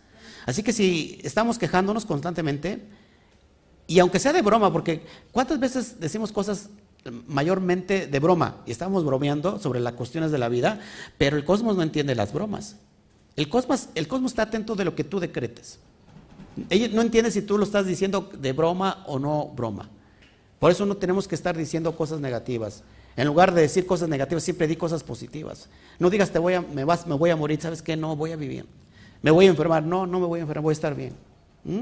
[0.48, 2.84] Así que si estamos quejándonos constantemente,
[3.86, 6.72] y aunque sea de broma, porque ¿cuántas veces decimos cosas
[7.28, 10.80] mayormente de broma y estamos bromeando sobre las cuestiones de la vida,
[11.18, 12.78] pero el cosmos no entiende las bromas?
[13.36, 15.80] El cosmos, el cosmos está atento de lo que tú decretes.
[16.70, 19.90] Ella no entiende si tú lo estás diciendo de broma o no broma.
[20.60, 22.84] Por eso no tenemos que estar diciendo cosas negativas.
[23.16, 25.70] En lugar de decir cosas negativas, siempre di cosas positivas.
[26.00, 27.96] No digas, te voy a, me, vas, me voy a morir, ¿sabes qué?
[27.96, 28.66] No, voy a vivir.
[29.22, 29.84] Me voy a enfermar.
[29.84, 31.14] No, no me voy a enfermar, voy a estar bien.
[31.64, 31.82] ¿Mm?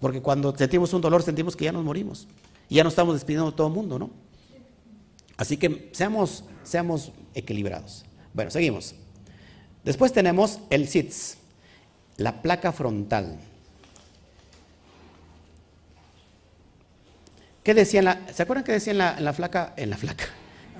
[0.00, 2.26] Porque cuando sentimos un dolor, sentimos que ya nos morimos.
[2.68, 4.10] Y ya no estamos despidiendo a todo el mundo, ¿no?
[5.36, 8.04] Así que seamos, seamos equilibrados.
[8.34, 8.94] Bueno, seguimos.
[9.84, 11.38] Después tenemos el SITS,
[12.16, 13.38] la placa frontal.
[17.64, 19.74] ¿Qué decía en la, ¿Se acuerdan qué decía en la, flaca?
[19.76, 20.24] En la flaca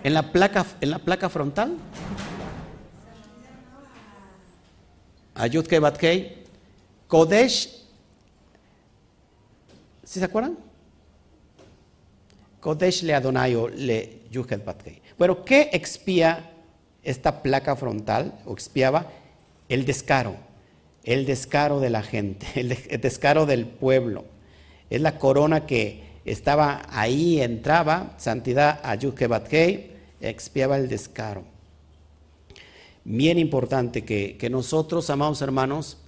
[0.02, 1.76] en la placa, en la placa frontal.
[5.34, 6.44] Ayud Batkei,
[7.08, 7.86] Kodesh,
[10.04, 10.58] ¿sí se acuerdan?
[12.62, 14.62] Kodesh le Adonayo le Yuhet.
[15.18, 16.52] Bueno, ¿qué expía
[17.02, 18.38] esta placa frontal?
[18.46, 19.10] O expiaba
[19.68, 20.36] el descaro,
[21.02, 24.24] el descaro de la gente, el descaro del pueblo.
[24.90, 28.96] Es la corona que estaba ahí, entraba, santidad a
[29.26, 31.42] Batkei, expiaba el descaro.
[33.02, 35.98] Bien importante que, nosotros, amados hermanos,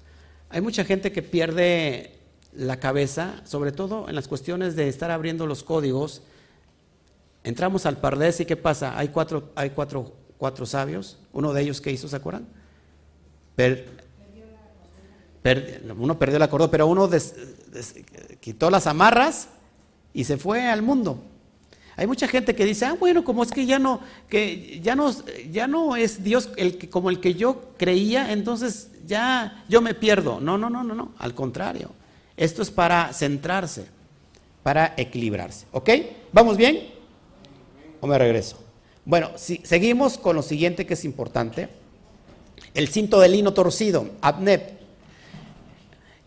[0.50, 2.12] hay mucha gente que pierde
[2.52, 6.22] la cabeza, sobre todo en las cuestiones de estar abriendo los códigos.
[7.44, 8.98] Entramos al Pardés y ¿qué pasa?
[8.98, 11.18] Hay cuatro, hay cuatro, cuatro sabios.
[11.32, 12.08] Uno de ellos, ¿qué hizo?
[12.08, 12.46] ¿Se acuerdan?
[15.98, 17.08] uno perdió la cordón, pero uno
[18.40, 19.48] quitó las amarras
[20.12, 21.22] y se fue al mundo.
[21.96, 25.14] Hay mucha gente que dice, ah, bueno, como es que ya no, que ya no,
[25.52, 29.94] ya no es Dios el que, como el que yo creía, entonces ya yo me
[29.94, 30.40] pierdo.
[30.40, 31.90] No, no, no, no, no, al contrario.
[32.36, 33.86] Esto es para centrarse.
[34.64, 35.66] para equilibrarse.
[35.72, 35.90] ¿Ok?
[36.32, 36.93] ¿Vamos bien?
[38.04, 38.58] ¿O me regreso?
[39.06, 41.70] Bueno, si, seguimos con lo siguiente que es importante.
[42.74, 44.72] El cinto del lino torcido, APNEP.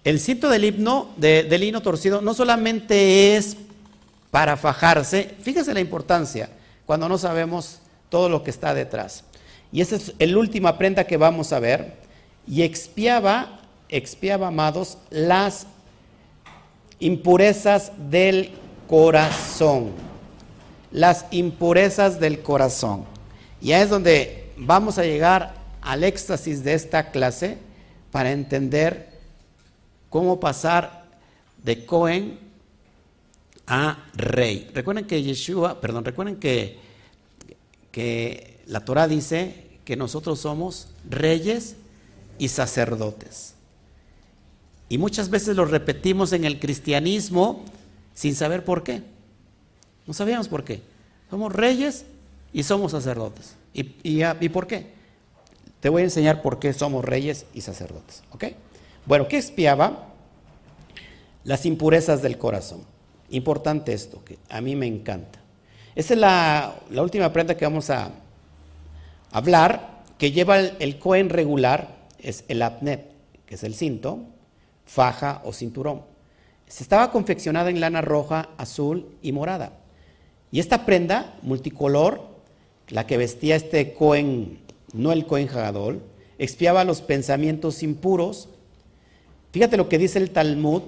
[0.04, 3.58] El cinto del, himno, de, lino torcido no solamente es
[4.32, 6.50] para fajarse, fíjese la importancia
[6.88, 7.78] cuando no sabemos
[8.10, 9.24] todo lo que está detrás.
[9.72, 11.94] Y esa es la última prenda que vamos a ver.
[12.48, 15.68] Y expiaba, expiaba, amados, las
[17.00, 18.50] impurezas del
[18.88, 20.07] corazón.
[20.92, 23.06] Las impurezas del corazón.
[23.62, 27.58] Y ahí es donde vamos a llegar al éxtasis de esta clase
[28.12, 29.10] para entender
[30.10, 31.06] cómo pasar
[31.64, 32.40] de Cohen
[33.66, 34.70] a rey.
[34.74, 36.78] Recuerden que Yeshua, perdón, recuerden que,
[37.92, 41.76] que la Torah dice que nosotros somos reyes
[42.40, 43.54] y sacerdotes.
[44.90, 47.66] Y muchas veces lo repetimos en el cristianismo
[48.14, 49.04] sin saber por qué.
[50.08, 50.82] No sabíamos por qué.
[51.30, 52.06] Somos reyes
[52.54, 53.56] y somos sacerdotes.
[53.74, 54.88] ¿Y, y, por qué?
[55.82, 58.24] Te voy a enseñar por qué somos reyes y sacerdotes.
[58.32, 58.46] ¿Ok?
[59.06, 60.08] Bueno, ¿qué espiaba?
[61.44, 62.82] Las impurezas del corazón.
[63.30, 65.40] Importante esto, que a mí me encanta.
[65.94, 68.12] Esa es la, última prenda que vamos a
[69.32, 73.12] hablar, que lleva el, el cohen regular, es el apnet,
[73.46, 74.20] que es el cinto,
[74.86, 76.02] faja o cinturón.
[76.68, 79.74] Se estaba confeccionada en lana roja, azul y morada.
[80.52, 82.22] Y esta prenda multicolor,
[82.90, 84.60] la que vestía este Cohen,
[84.94, 86.02] no el Cohen Hagadol,
[86.38, 88.50] expiaba los pensamientos impuros.
[89.52, 90.84] Fíjate lo que dice el Talmud,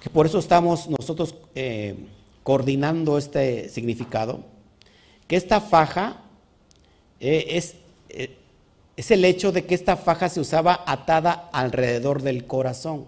[0.00, 1.96] que por eso estamos nosotros eh,
[2.42, 4.40] coordinando este significado,
[5.26, 6.22] que esta faja
[7.20, 7.60] eh,
[8.08, 8.36] eh,
[8.96, 13.06] es el hecho de que esta faja se usaba atada alrededor del corazón.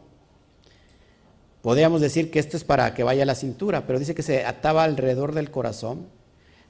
[1.63, 4.45] Podríamos decir que esto es para que vaya a la cintura, pero dice que se
[4.45, 6.07] ataba alrededor del corazón.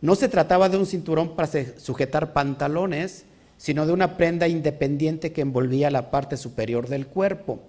[0.02, 3.24] No se trataba de un cinturón para sujetar pantalones,
[3.57, 7.61] sino de una prenda independiente que envolvía la parte superior del cuerpo.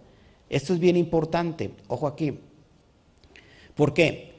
[0.49, 2.39] Esto es bien importante, ojo aquí.
[3.75, 4.33] ¿Por qué?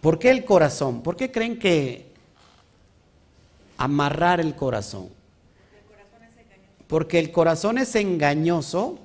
[0.00, 1.02] ¿Por qué el corazón?
[1.02, 2.06] ¿Por qué creen que
[3.76, 5.08] amarrar el corazón?
[6.86, 8.98] Porque el corazón es engañoso.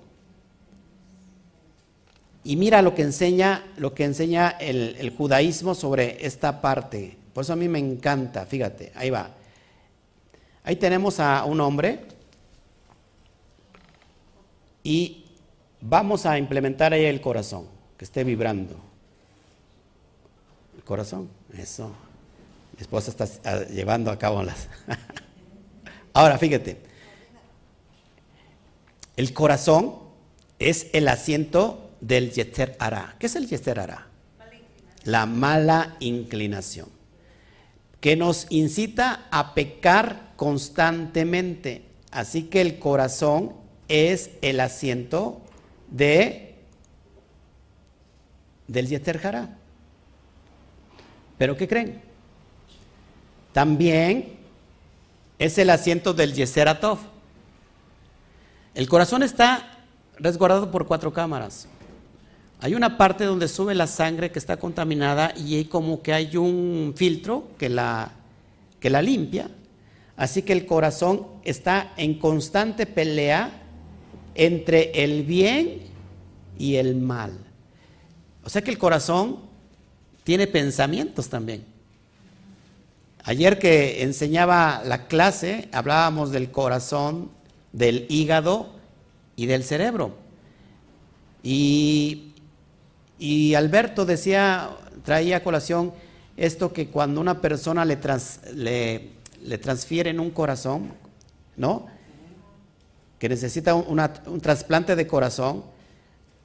[2.46, 7.18] Y mira lo que enseña, lo que enseña el, judaísmo sobre esta parte.
[7.34, 9.32] Por eso a mí me encanta, fíjate, ahí va.
[10.64, 12.02] Ahí tenemos a un hombre
[14.84, 15.26] y
[15.80, 18.76] vamos a implementar ahí el corazón, que esté vibrando.
[20.76, 21.92] El corazón, eso.
[22.76, 24.68] Mi esposa está ah, llevando a cabo las...
[26.14, 26.78] Ahora, fíjate,
[29.16, 29.96] el corazón
[30.60, 33.16] es el asiento del Yeter Ara.
[33.18, 34.08] ¿Qué es el Yeter Ara?
[35.06, 36.90] La mala inclinación.
[38.02, 41.86] Que nos incita a pecar constantemente.
[42.12, 43.54] Así que el corazón
[43.88, 45.42] es el asiento
[45.90, 46.56] de
[48.68, 49.58] del Yeter Hará.
[51.38, 52.02] ¿Pero qué creen?
[53.52, 54.38] También
[55.38, 57.00] es el asiento del Yeser Atov.
[58.74, 59.78] El corazón está
[60.18, 61.68] resguardado por cuatro cámaras.
[62.64, 66.38] Hay una parte donde sube la sangre que está contaminada y hay como que hay
[66.38, 68.14] un filtro que la,
[68.80, 69.50] que la limpia.
[70.16, 73.52] Así que el corazón está en constante pelea
[74.34, 75.82] entre el bien
[76.58, 77.38] y el mal.
[78.46, 79.40] O sea que el corazón
[80.24, 81.66] tiene pensamientos también.
[83.26, 87.30] Ayer que enseñaba la clase, hablábamos del corazón,
[87.74, 88.70] del hígado
[89.36, 90.16] y del cerebro.
[91.44, 92.30] Y,
[93.56, 94.70] Alberto decía,
[95.04, 95.94] traía a colación
[96.36, 97.98] esto que cuando una persona le,
[98.54, 99.10] le,
[99.44, 100.94] le transfieren un corazón,
[101.56, 101.88] ¿no?
[103.20, 105.64] Que necesita un trasplante de corazón,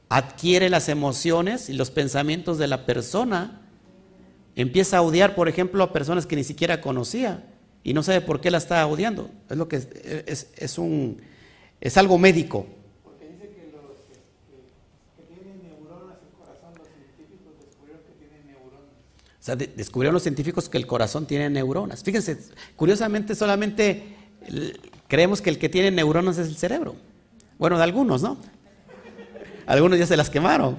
[0.09, 3.61] adquiere las emociones y los pensamientos de la persona,
[4.57, 7.44] empieza a odiar, por ejemplo, a personas que ni siquiera conocía
[7.84, 9.30] y no sabe por qué la está odiando.
[9.48, 11.20] Es lo que es, es, un
[11.80, 12.66] es algo médico.
[13.05, 18.92] Porque dice que los que, tienen neuronas el corazón, los científicos descubrieron que tienen neuronas.
[19.49, 22.05] Sea, descubrieron los científicos que el corazón tiene neuronas.
[22.05, 22.36] Fíjense,
[22.76, 24.14] curiosamente solamente
[25.07, 26.96] creemos que el que tiene neuronas es el cerebro.
[27.59, 28.36] Bueno, de algunos, ¿no?
[29.64, 30.76] Algunos ya se las quemaron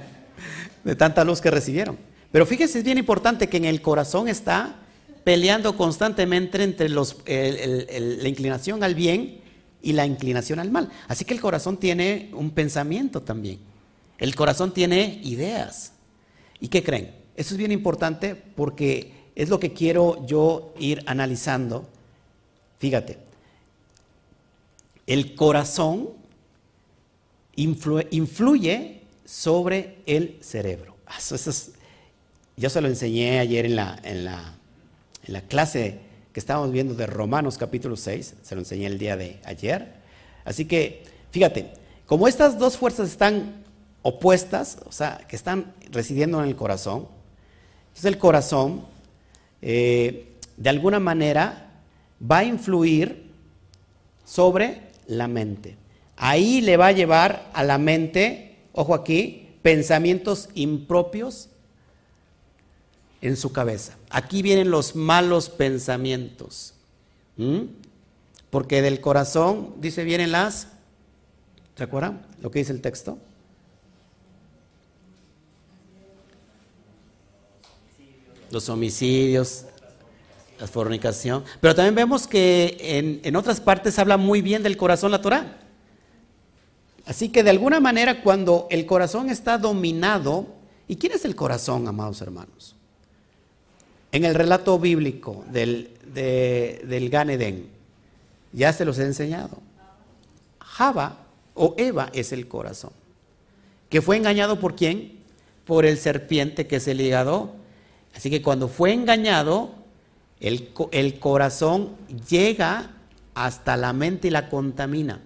[0.83, 1.97] de tanta luz que recibieron.
[2.31, 4.75] Pero fíjense, es bien importante que en el corazón está
[5.23, 9.41] peleando constantemente entre los, la inclinación al bien
[9.81, 10.91] y la inclinación al mal.
[11.07, 13.57] Así que el corazón tiene un pensamiento también.
[14.19, 15.93] El corazón tiene ideas.
[16.59, 17.18] ¿Y qué creen?
[17.39, 21.87] Eso es bien importante porque es lo que quiero yo ir analizando.
[22.79, 23.17] Fíjate,
[25.07, 26.09] el corazón
[27.55, 30.97] influye, sobre el cerebro.
[31.07, 31.19] Ah,
[32.57, 34.57] yo se lo enseñé ayer en la, en, la,
[35.23, 35.99] en la clase
[36.33, 39.93] que estábamos viendo de Romanos capítulo 6, se lo enseñé el día de ayer.
[40.43, 41.71] Así que, fíjate,
[42.05, 43.63] como estas dos fuerzas están
[44.01, 47.07] opuestas, o sea, que están residiendo en el corazón,
[47.99, 48.85] entonces el corazón,
[49.61, 51.81] eh, de alguna manera,
[52.19, 53.29] va a influir
[54.23, 55.75] sobre la mente.
[56.15, 61.49] Ahí le va a llevar a la mente, ojo aquí, pensamientos impropios
[63.21, 63.97] en su cabeza.
[64.09, 66.75] Aquí vienen los malos pensamientos.
[68.49, 70.69] Porque del corazón, dice, vienen las...
[71.75, 73.17] ¿Se acuerdan lo que dice el texto?
[78.51, 79.65] Los homicidios,
[80.59, 81.43] la fornicación.
[81.61, 85.57] Pero también vemos que en, en otras partes habla muy bien del corazón la Torah.
[87.05, 90.47] Así que de alguna manera cuando el corazón está dominado,
[90.87, 92.75] ¿y quién es el corazón, amados hermanos?
[94.11, 97.29] En el relato bíblico del, del Gan
[98.51, 99.59] ya se los he enseñado.
[100.59, 102.91] Java o Eva es el corazón.
[103.89, 105.19] ¿Que fue engañado por quién?
[105.65, 107.55] Por el serpiente que el hígado.
[108.15, 109.71] Así que cuando fue engañado,
[110.39, 111.95] el, el corazón
[112.29, 112.91] llega
[113.33, 115.21] hasta la mente y la contamina.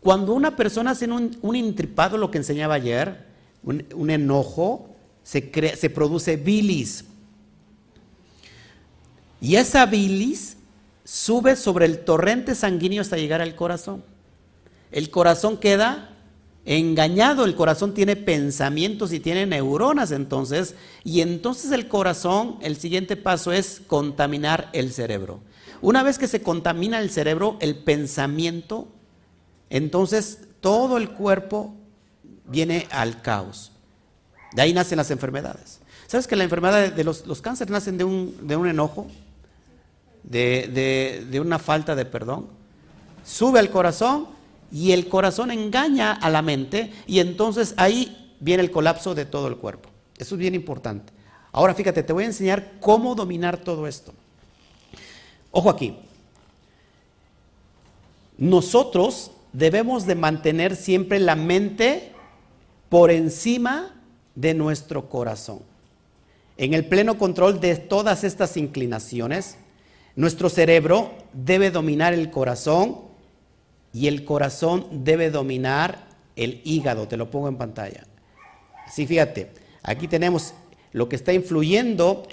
[0.00, 3.26] Cuando una persona hace un, un intripado, lo que enseñaba ayer,
[3.62, 4.88] un, enojo,
[5.22, 7.04] se, se produce bilis.
[9.40, 10.56] Y esa bilis
[11.04, 14.02] sube sobre el torrente sanguíneo hasta llegar al corazón.
[14.90, 16.16] El corazón queda
[16.76, 23.16] engañado, el corazón tiene pensamientos y tiene neuronas entonces, y entonces el corazón, el siguiente
[23.16, 25.40] paso es contaminar el cerebro.
[25.80, 28.88] Una vez que se contamina el cerebro, el pensamiento
[29.70, 31.74] entonces todo el cuerpo
[32.46, 33.72] viene al caos.
[34.52, 35.80] De ahí nacen las enfermedades.
[36.06, 39.06] ¿Sabes que la enfermedad de los, cánceres nacen de un, enojo,
[40.22, 42.46] de, una falta de perdón?
[43.24, 44.28] Sube al corazón
[44.70, 49.48] y el corazón engaña a la mente y entonces ahí viene el colapso de todo
[49.48, 49.88] el cuerpo.
[50.18, 51.12] Eso es bien importante.
[51.52, 54.12] Ahora fíjate, te voy a enseñar cómo dominar todo esto.
[55.50, 55.96] Ojo aquí.
[58.36, 62.12] Nosotros debemos de mantener siempre la mente
[62.88, 63.94] por encima
[64.34, 65.60] de nuestro corazón.
[66.56, 69.56] En el pleno control de todas estas inclinaciones,
[70.16, 73.07] nuestro cerebro debe dominar el corazón
[73.92, 77.08] y el corazón debe dominar el hígado.
[77.08, 78.06] Te lo pongo en pantalla.
[78.90, 80.54] Sí, fíjate, aquí tenemos
[80.92, 82.26] lo que está influyendo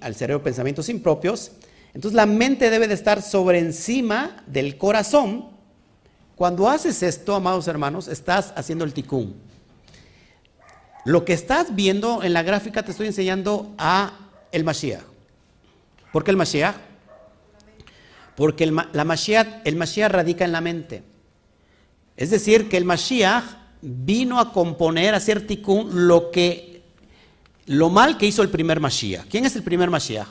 [0.00, 1.52] al cerebro pensamientos impropios.
[1.94, 5.52] Entonces la mente debe de estar sobre encima del corazón
[6.36, 9.36] cuando haces esto, amados hermanos, estás haciendo el ticún.
[11.04, 14.18] Lo que estás viendo en la gráfica te estoy enseñando a
[14.50, 15.02] el Mashiach.
[16.12, 16.74] ¿Por qué el Mashiach?
[18.36, 21.02] Porque el, la Mashiach, el Mashiach radica en la mente.
[22.16, 23.44] Es decir, que el Mashiach
[23.82, 26.72] vino a componer, a hacer ticún lo que
[27.66, 29.26] lo mal que hizo el primer Mashiach.
[29.28, 30.26] ¿Quién es el primer Mashiach?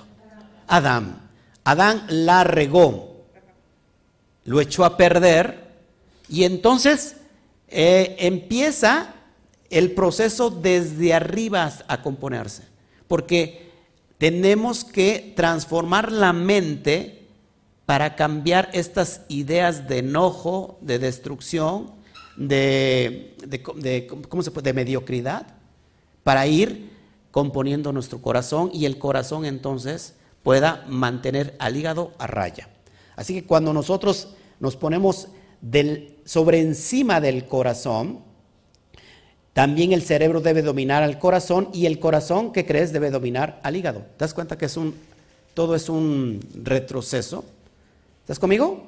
[0.67, 1.29] Adán.
[1.63, 3.23] Adán la regó,
[4.45, 5.69] lo echó a perder
[6.27, 7.17] y entonces
[7.67, 9.13] eh, empieza
[9.69, 12.63] el proceso desde arriba a componerse,
[13.07, 13.71] porque
[14.17, 17.20] tenemos que transformar la mente
[17.91, 21.91] para cambiar estas ideas de enojo, de destrucción,
[22.37, 23.35] de,
[24.29, 24.69] ¿cómo se puede?
[24.69, 25.45] de mediocridad,
[26.23, 26.89] para ir
[27.31, 32.69] componiendo nuestro corazón y el corazón entonces pueda mantener al hígado a raya.
[33.17, 35.27] Así que cuando nosotros nos ponemos
[36.23, 38.19] sobre encima del corazón,
[39.51, 42.93] también el cerebro debe dominar al corazón y el corazón, ¿qué crees?
[42.93, 43.99] Debe dominar al hígado.
[44.15, 44.95] ¿Te das cuenta que es un,
[45.53, 47.43] todo es un retroceso?
[48.31, 48.81] ¿Estás conmigo?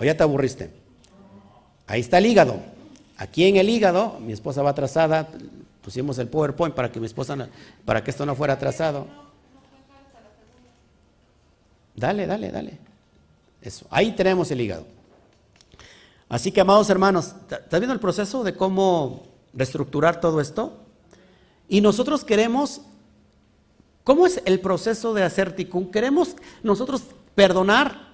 [0.00, 0.70] ¿O ya te aburriste?
[1.86, 2.58] Ahí está el hígado.
[3.18, 5.28] Aquí en el hígado, mi esposa va atrasada,
[5.82, 7.36] pusimos el PowerPoint para que mi esposa,
[7.84, 9.06] para que esto no fuera atrasado.
[11.94, 12.78] Dale, dale, dale.
[13.60, 13.86] Eso.
[13.90, 14.86] Ahí tenemos el hígado.
[16.30, 20.78] Así que, amados hermanos, ¿estás viendo el proceso de cómo reestructurar todo esto?
[21.68, 22.80] Y nosotros queremos,
[24.02, 25.90] ¿cómo es el proceso de hacer ticún?
[25.90, 27.02] Queremos nosotros
[27.34, 28.11] perdonar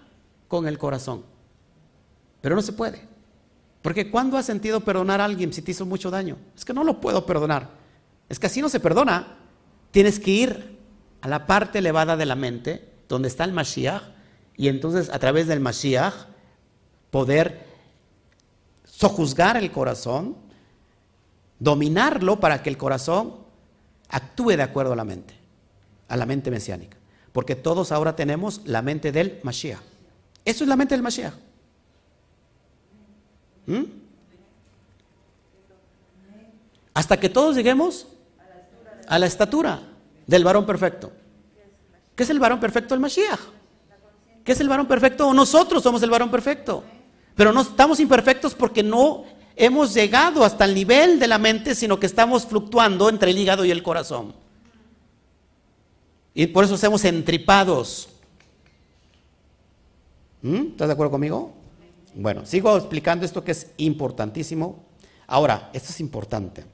[0.49, 1.25] con el corazón,
[2.41, 3.07] pero no se puede.
[3.83, 6.37] Porque ¿cuándo has sentido perdonar a alguien si te hizo mucho daño?
[6.57, 7.71] Es que no lo puedo perdonar.
[8.29, 9.37] Es que así no se perdona.
[9.91, 10.79] tienes que ir
[11.21, 14.03] a la parte elevada de la mente, donde está el Mashiach,
[14.57, 16.15] y entonces a través del Mashiach
[17.11, 17.67] poder
[18.85, 20.37] sojuzgar el corazón,
[21.59, 23.37] dominarlo para que el corazón
[24.09, 25.35] actúe de acuerdo a la mente,
[26.09, 26.97] a la mente mesiánica.
[27.33, 29.81] Porque todos ahora tenemos la mente del Mashiach.
[30.49, 31.35] Eso es la mente del Mashiach.
[33.67, 33.83] ¿Mm?
[36.95, 38.07] Hasta que todos lleguemos
[39.09, 39.83] a la estatura
[40.27, 41.13] del varón perfecto.
[42.17, 42.95] ¿Qué es el varón perfecto?
[42.95, 43.39] El Mashiach.
[44.43, 45.35] ¿Qué es el varón perfecto?
[45.35, 46.83] Nosotros somos el varón perfecto.
[47.37, 52.01] Pero no estamos imperfectos porque no hemos llegado hasta el nivel de la mente, sino
[52.01, 54.35] que estamos fluctuando entre el hígado y el corazón.
[56.33, 58.09] Y por eso hacemos entripados.
[60.43, 60.69] ¿Mm?
[60.71, 61.53] ¿Estás de acuerdo conmigo?
[62.15, 64.85] Bueno, sigo explicando esto que es importantísimo.
[65.27, 66.65] Ahora, esto es importante.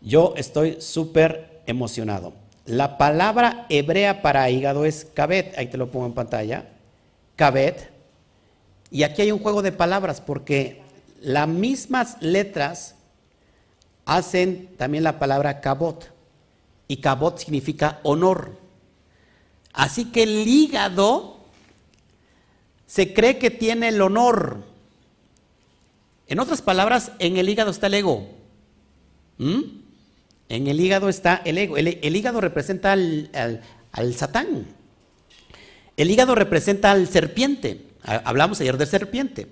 [0.00, 2.32] Yo estoy súper emocionado.
[2.66, 6.68] La palabra hebrea para hígado es kabet, ahí te lo pongo en pantalla.
[7.36, 7.90] Kabet.
[8.90, 10.82] Y aquí hay un juego de palabras porque
[11.20, 12.94] las mismas letras
[14.04, 16.12] hacen también la palabra kabot.
[16.86, 18.58] Y kabot significa honor.
[19.72, 21.33] Así que el hígado
[22.86, 24.64] se cree que tiene el honor.
[26.26, 28.28] En otras palabras, en el hígado está el ego.
[29.38, 29.60] ¿Mm?
[30.48, 31.76] En el hígado está el ego.
[31.76, 34.66] El, hígado representa al, satán.
[35.96, 37.86] El hígado representa al serpiente.
[38.02, 39.48] Hablamos ayer del serpiente.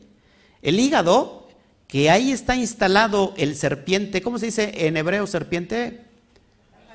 [0.61, 1.49] El hígado,
[1.89, 6.01] que ahí está instalado el serpiente, ¿cómo se dice en hebreo serpiente?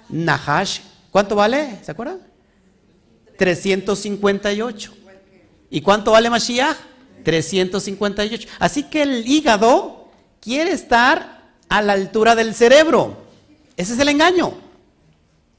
[0.09, 0.79] Nahash.
[1.11, 1.79] ¿Cuánto vale?
[1.83, 2.21] ¿Se acuerdan?
[3.37, 4.96] 358.
[5.69, 6.77] ¿Y cuánto vale Mashiach?
[7.23, 8.47] 358.
[8.59, 10.07] Así que el hígado
[10.39, 13.17] quiere estar a la altura del cerebro.
[13.75, 14.53] Ese es el engaño.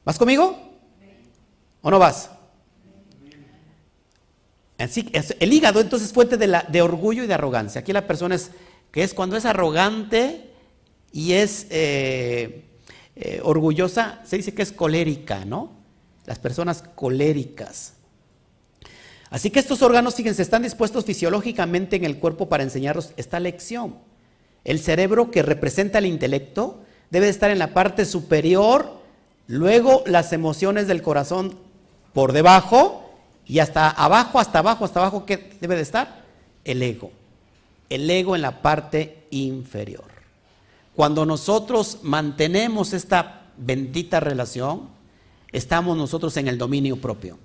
[0.05, 0.59] ¿Vas conmigo?
[1.83, 2.31] ¿O no vas?
[4.79, 7.81] Así, el hígado entonces es fuente de, orgullo y de arrogancia.
[7.81, 8.53] Aquí la persona es
[8.93, 10.51] que es cuando es arrogante
[11.13, 12.65] y es eh,
[13.17, 15.73] eh, orgullosa, se dice que es colérica, ¿no?
[16.27, 17.95] Las personas coléricas.
[19.31, 23.97] Así que estos órganos, fíjense, están dispuestos fisiológicamente en el cuerpo para enseñarnos esta lección.
[24.65, 29.01] El cerebro que representa el intelecto debe estar en la parte superior,
[29.47, 31.59] luego las emociones del corazón
[32.13, 33.11] por debajo
[33.47, 36.25] y hasta abajo, hasta abajo, hasta abajo, ¿qué debe de estar?
[36.65, 37.11] El ego.
[37.89, 40.05] El ego en la parte inferior.
[40.95, 44.89] Cuando nosotros mantenemos esta bendita relación,
[45.53, 47.39] estamos nosotros en el dominio propio.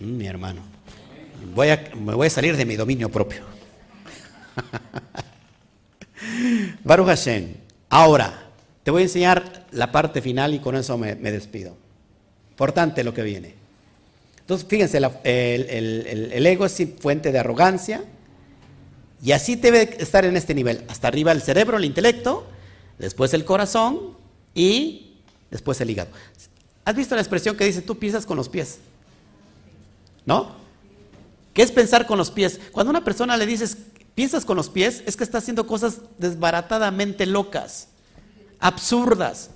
[0.00, 0.62] Mm, mi hermano,
[1.54, 3.42] voy a, me voy a salir de mi dominio propio.
[6.84, 7.54] Baruch Hashem.
[7.88, 8.50] Ahora,
[8.82, 11.76] te voy a enseñar la parte final y con eso me, despido.
[12.50, 13.54] Importante lo que viene.
[14.40, 18.02] Entonces, fíjense, el, ego es fuente de arrogancia
[19.22, 20.84] y así debe estar en este nivel.
[20.88, 22.46] Hasta arriba el cerebro, el intelecto,
[22.98, 24.16] después el corazón
[24.54, 25.16] y
[25.50, 26.10] después el hígado.
[26.84, 28.78] ¿Has visto la expresión que dice tú piensas con los pies?
[30.28, 30.50] ¿No?
[31.54, 32.60] ¿Qué es pensar con los pies?
[32.70, 33.78] Cuando una persona le dices,
[34.14, 37.88] piensas con los pies, es que está haciendo cosas desbaratadamente locas,
[38.60, 39.48] absurdas.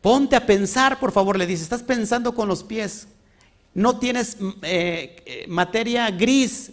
[0.00, 3.06] Ponte a pensar, por favor, le dice, estás pensando con los pies.
[3.72, 6.72] No tienes mm, eh, eh, materia gris,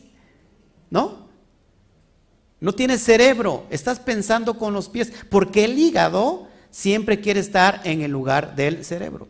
[0.89, 1.27] ¿no?
[2.59, 8.01] No tienes cerebro, estás pensando con los pies, porque el hígado siempre quiere estar en
[8.01, 9.27] el lugar del cerebro.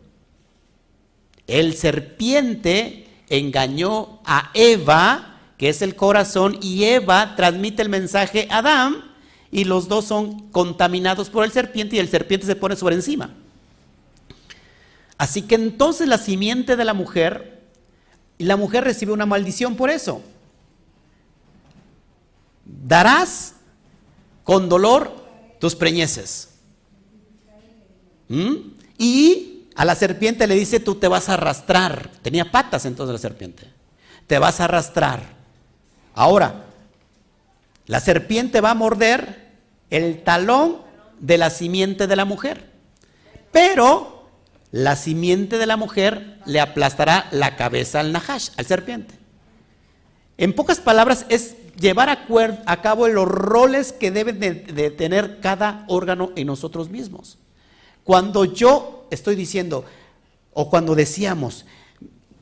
[1.46, 8.60] El serpiente engañó a Eva, que es el corazón, y Eva transmite el mensaje a
[8.60, 9.12] Adán,
[9.52, 13.32] y los dos son contaminados por el serpiente y el serpiente se pone sobre encima.
[15.18, 17.62] Así que entonces la simiente de la mujer,
[18.38, 20.22] y la mujer recibe una maldición por eso.
[22.66, 23.56] Darás
[24.44, 25.14] con dolor
[25.60, 26.50] tus preñeces.
[28.28, 28.56] ¿Mm?
[28.98, 32.10] Y a la serpiente le dice, tú te vas a arrastrar.
[32.22, 33.68] Tenía patas entonces la serpiente.
[34.28, 35.22] Te vas a arrastrar.
[36.14, 36.66] Ahora,
[37.86, 39.52] la serpiente va a morder
[39.90, 40.78] el talón
[41.20, 42.70] de la simiente de la mujer.
[43.52, 44.30] Pero
[44.72, 49.16] la simiente de la mujer le aplastará la cabeza al Nahash, al serpiente.
[50.38, 56.32] En pocas palabras, es llevar a, cabo los roles que debe de tener cada órgano
[56.36, 57.38] en nosotros mismos.
[58.04, 59.86] Cuando yo estoy diciendo,
[60.54, 61.66] o cuando decíamos,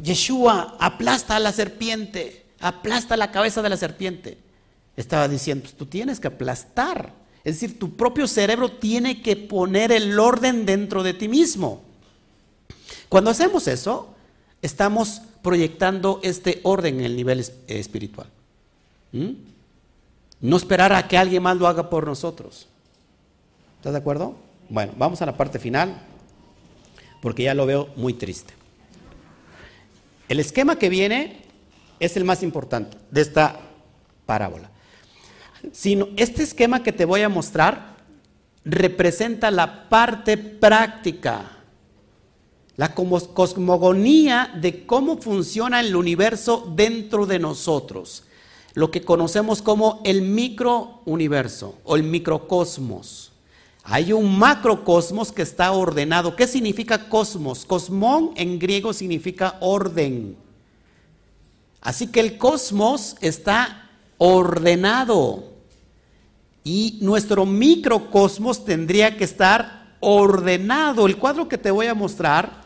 [0.01, 4.37] Yeshua aplasta a la serpiente, aplasta la cabeza de la serpiente,
[4.95, 7.13] estaba diciendo, pues tú tienes que aplastar.
[7.43, 11.81] Es decir, tu propio cerebro tiene que poner el orden dentro de ti mismo.
[13.07, 14.13] Cuando hacemos eso,
[14.61, 18.27] estamos proyectando este orden en el nivel espiritual.
[19.11, 19.31] ¿Mm?
[20.41, 22.67] No esperar a que alguien más lo haga por nosotros.
[23.77, 24.35] ¿Estás de acuerdo?
[24.69, 26.01] Bueno, vamos a la parte final,
[27.21, 28.53] porque ya lo veo muy triste.
[30.27, 31.41] El esquema que viene
[31.99, 33.59] es el más importante de esta
[34.25, 34.69] parábola.
[35.71, 37.97] Sino este esquema que te voy a mostrar
[38.63, 41.57] representa la parte práctica,
[42.77, 48.23] la cosmogonía de cómo funciona el universo dentro de nosotros,
[48.73, 53.31] lo que conocemos como el microuniverso o el microcosmos.
[53.83, 56.35] Hay un macrocosmos que está ordenado.
[56.35, 57.65] ¿Qué significa cosmos?
[57.65, 60.37] Cosmón en griego significa orden.
[61.81, 65.45] Así que el cosmos está ordenado.
[66.63, 71.07] Y nuestro microcosmos tendría que estar ordenado.
[71.07, 72.61] El cuadro que te voy a mostrar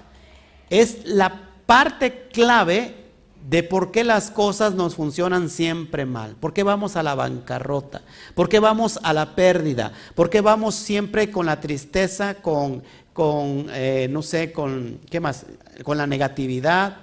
[0.70, 3.03] es la parte clave
[3.50, 8.02] de por qué las cosas nos funcionan siempre mal, por qué vamos a la bancarrota,
[8.36, 13.68] por qué vamos a la pérdida, por qué vamos siempre con la tristeza, con, con
[13.72, 15.46] eh, no sé, con, ¿qué más?
[15.84, 16.98] Con la negatividad,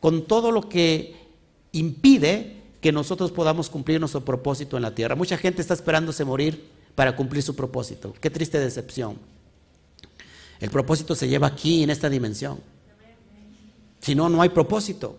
[0.00, 1.16] con todo lo que
[1.72, 5.14] impide que nosotros podamos cumplir nuestro propósito en la tierra.
[5.14, 8.12] Mucha gente está esperándose morir para cumplir su propósito.
[8.20, 9.16] Qué triste decepción.
[10.60, 12.60] El propósito se lleva aquí, en esta dimensión.
[14.02, 15.18] Si no, no hay propósito.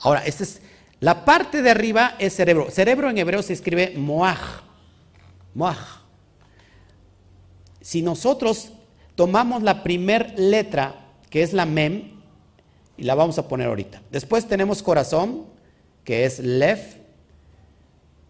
[0.00, 0.60] Ahora, esta es,
[0.98, 2.70] la parte de arriba es cerebro.
[2.70, 4.62] Cerebro en hebreo se escribe moaj.
[5.54, 5.78] Moaj.
[7.80, 8.72] Si nosotros
[9.14, 12.20] tomamos la primer letra, que es la mem,
[12.96, 14.02] y la vamos a poner ahorita.
[14.10, 15.46] Después tenemos corazón,
[16.04, 16.96] que es lef,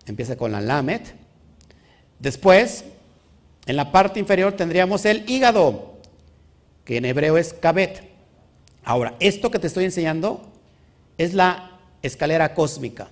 [0.06, 1.14] empieza con la lamet.
[2.18, 2.84] Después,
[3.66, 5.98] en la parte inferior tendríamos el hígado,
[6.84, 8.11] que en hebreo es kabet.
[8.84, 10.42] Ahora, esto que te estoy enseñando
[11.18, 13.08] es la escalera cósmica.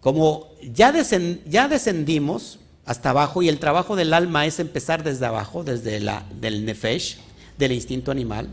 [0.00, 6.00] Como ya, descendimos hasta abajo y el trabajo del alma es empezar desde abajo, desde
[6.00, 7.18] la, del nefesh,
[7.58, 8.48] del instinto animal,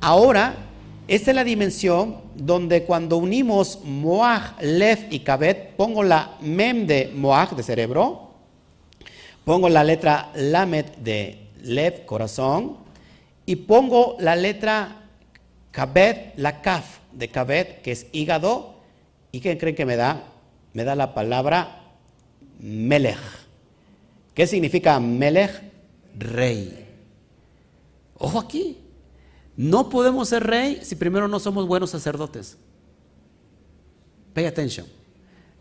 [0.00, 0.56] ahora
[1.08, 7.12] esta es la dimensión donde cuando unimos Moaj, Lef y Kabet, pongo la Mem de
[7.14, 8.30] Moaj, de cerebro,
[9.44, 12.76] pongo la letra Lamet de Lev, corazón,
[13.46, 15.08] y pongo la letra
[15.70, 18.76] Kabet, la Kaf de Kabet, que es hígado,
[19.32, 20.24] ¿y qué creen que me da?
[20.74, 21.82] Me da la palabra
[22.60, 23.18] Melech.
[24.34, 25.62] ¿Qué significa Melech?
[26.18, 26.86] Rey.
[28.18, 28.78] Ojo aquí.
[29.56, 32.56] No podemos ser rey si primero no somos buenos sacerdotes.
[34.32, 34.86] Pay attention.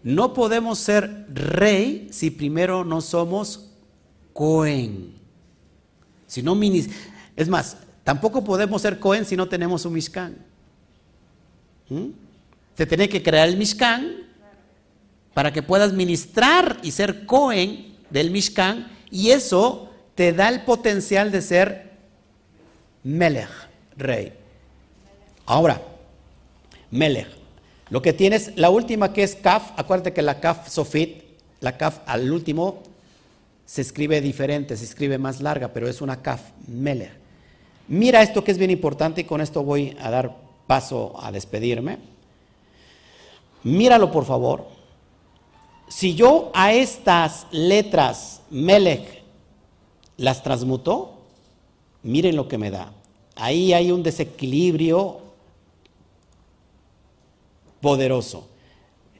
[0.04, 3.72] No podemos ser rey si primero no somos
[4.34, 5.14] Cohen.
[6.28, 6.56] Si no
[7.42, 10.38] es más, tampoco podemos ser Cohen si no tenemos un Mishkan.
[11.90, 12.08] ¿Mm?
[12.78, 14.28] Se tiene que crear el Mishkan
[15.34, 21.32] para que puedas ministrar y ser Cohen del Mishkan y eso te da el potencial
[21.32, 21.92] de ser
[23.04, 23.50] Melech
[23.98, 24.34] rey.
[25.46, 25.82] Ahora,
[26.92, 27.28] Melech.
[27.90, 31.24] Lo que tienes, la última que es Kaf, acuérdate que la Kaf Sofit,
[31.60, 32.84] la Kaf al último,
[33.66, 37.21] se escribe diferente, se escribe más larga, pero es una Kaf, Melech.
[37.92, 41.98] Mira esto que es bien importante y con esto voy a dar paso a despedirme.
[43.64, 44.66] Míralo por favor.
[45.90, 49.22] Si yo a estas letras Melech
[50.16, 51.16] las transmuto,
[52.04, 52.94] miren lo que me da.
[53.36, 55.18] Ahí hay un desequilibrio
[57.82, 58.48] poderoso.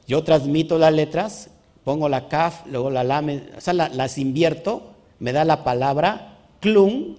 [0.08, 1.50] Yo transmito las letras,
[1.84, 7.18] pongo la kaf, luego la lame, o sea, las invierto, me da la palabra klum,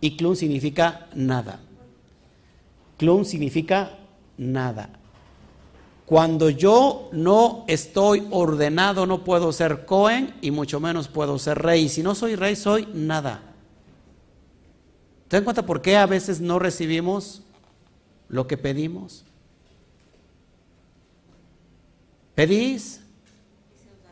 [0.00, 1.60] y klum significa nada.
[2.96, 3.98] Klum significa
[4.36, 4.90] nada.
[6.06, 11.88] Cuando yo no estoy ordenado, no puedo ser Cohen y mucho menos puedo ser rey.
[11.88, 13.42] Si no soy rey, soy nada.
[15.28, 17.42] ¿Te dan cuenta por qué a veces no recibimos
[18.28, 19.24] lo que pedimos?
[22.34, 23.02] Pedís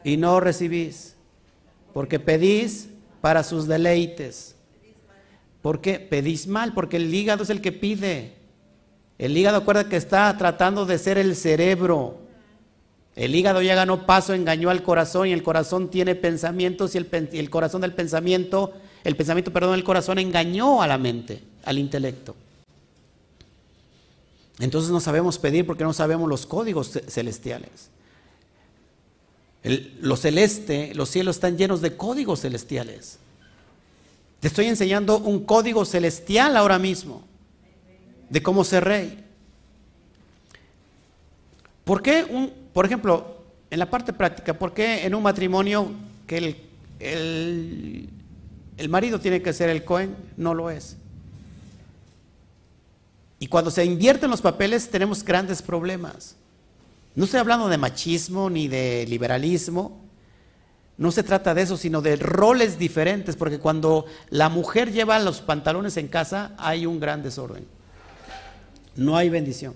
[0.04, 1.14] y no recibís,
[1.94, 2.88] porque pedís
[3.20, 4.55] para sus deleites.
[5.66, 5.98] ¿Por qué?
[5.98, 8.34] Pedís mal, porque el hígado es el que pide.
[9.18, 12.18] El hígado, acuerda que está tratando de ser el cerebro.
[13.16, 17.50] El hígado ya ganó paso, engañó al corazón y el corazón tiene pensamientos y el,
[17.50, 22.36] corazón del pensamiento el pensamiento, perdón, el corazón engañó a la mente, al intelecto.
[24.60, 27.90] Entonces no sabemos pedir porque no sabemos los códigos celestiales.
[29.64, 33.18] lo celeste, los cielos están llenos de códigos celestiales.
[34.40, 37.24] Te estoy enseñando un código celestial ahora mismo
[38.28, 39.24] de cómo ser rey.
[41.84, 45.92] ¿Por qué, un, por ejemplo, en la parte práctica, por qué en un matrimonio
[46.26, 46.56] que el,
[46.98, 48.08] el,
[48.76, 50.16] el marido tiene que ser el Cohen?
[50.36, 50.96] No lo es.
[53.38, 56.36] Y cuando se invierten los papeles tenemos grandes problemas.
[57.14, 60.05] No estoy hablando de machismo ni de liberalismo.
[60.98, 65.40] No se trata de eso, sino de roles diferentes, porque cuando la mujer lleva los
[65.40, 67.66] pantalones en casa hay un gran desorden.
[68.94, 69.74] No hay bendición.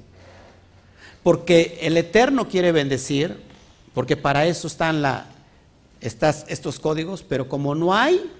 [1.22, 3.36] Porque el Eterno quiere bendecir,
[3.92, 5.26] porque para eso están la,
[6.00, 8.30] estos códigos, pero como no hay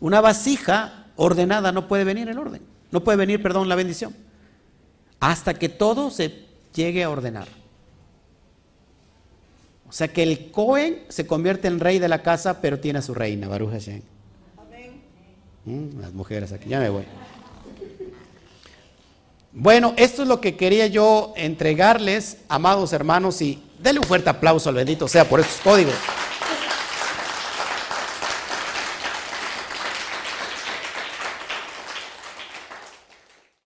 [0.00, 2.62] una vasija ordenada, no puede venir el orden.
[2.90, 4.16] No puede venir, perdón, la bendición.
[5.20, 7.59] Hasta que todo se llegue a ordenar.
[9.90, 13.02] O sea que el Cohen se convierte en rey de la casa, pero tiene a
[13.02, 14.02] su reina, Baruch Hashem.
[15.64, 17.02] Mm, las mujeres aquí, ya me voy.
[19.52, 24.68] Bueno, esto es lo que quería yo entregarles, amados hermanos, y denle un fuerte aplauso
[24.68, 25.94] al bendito sea por estos códigos.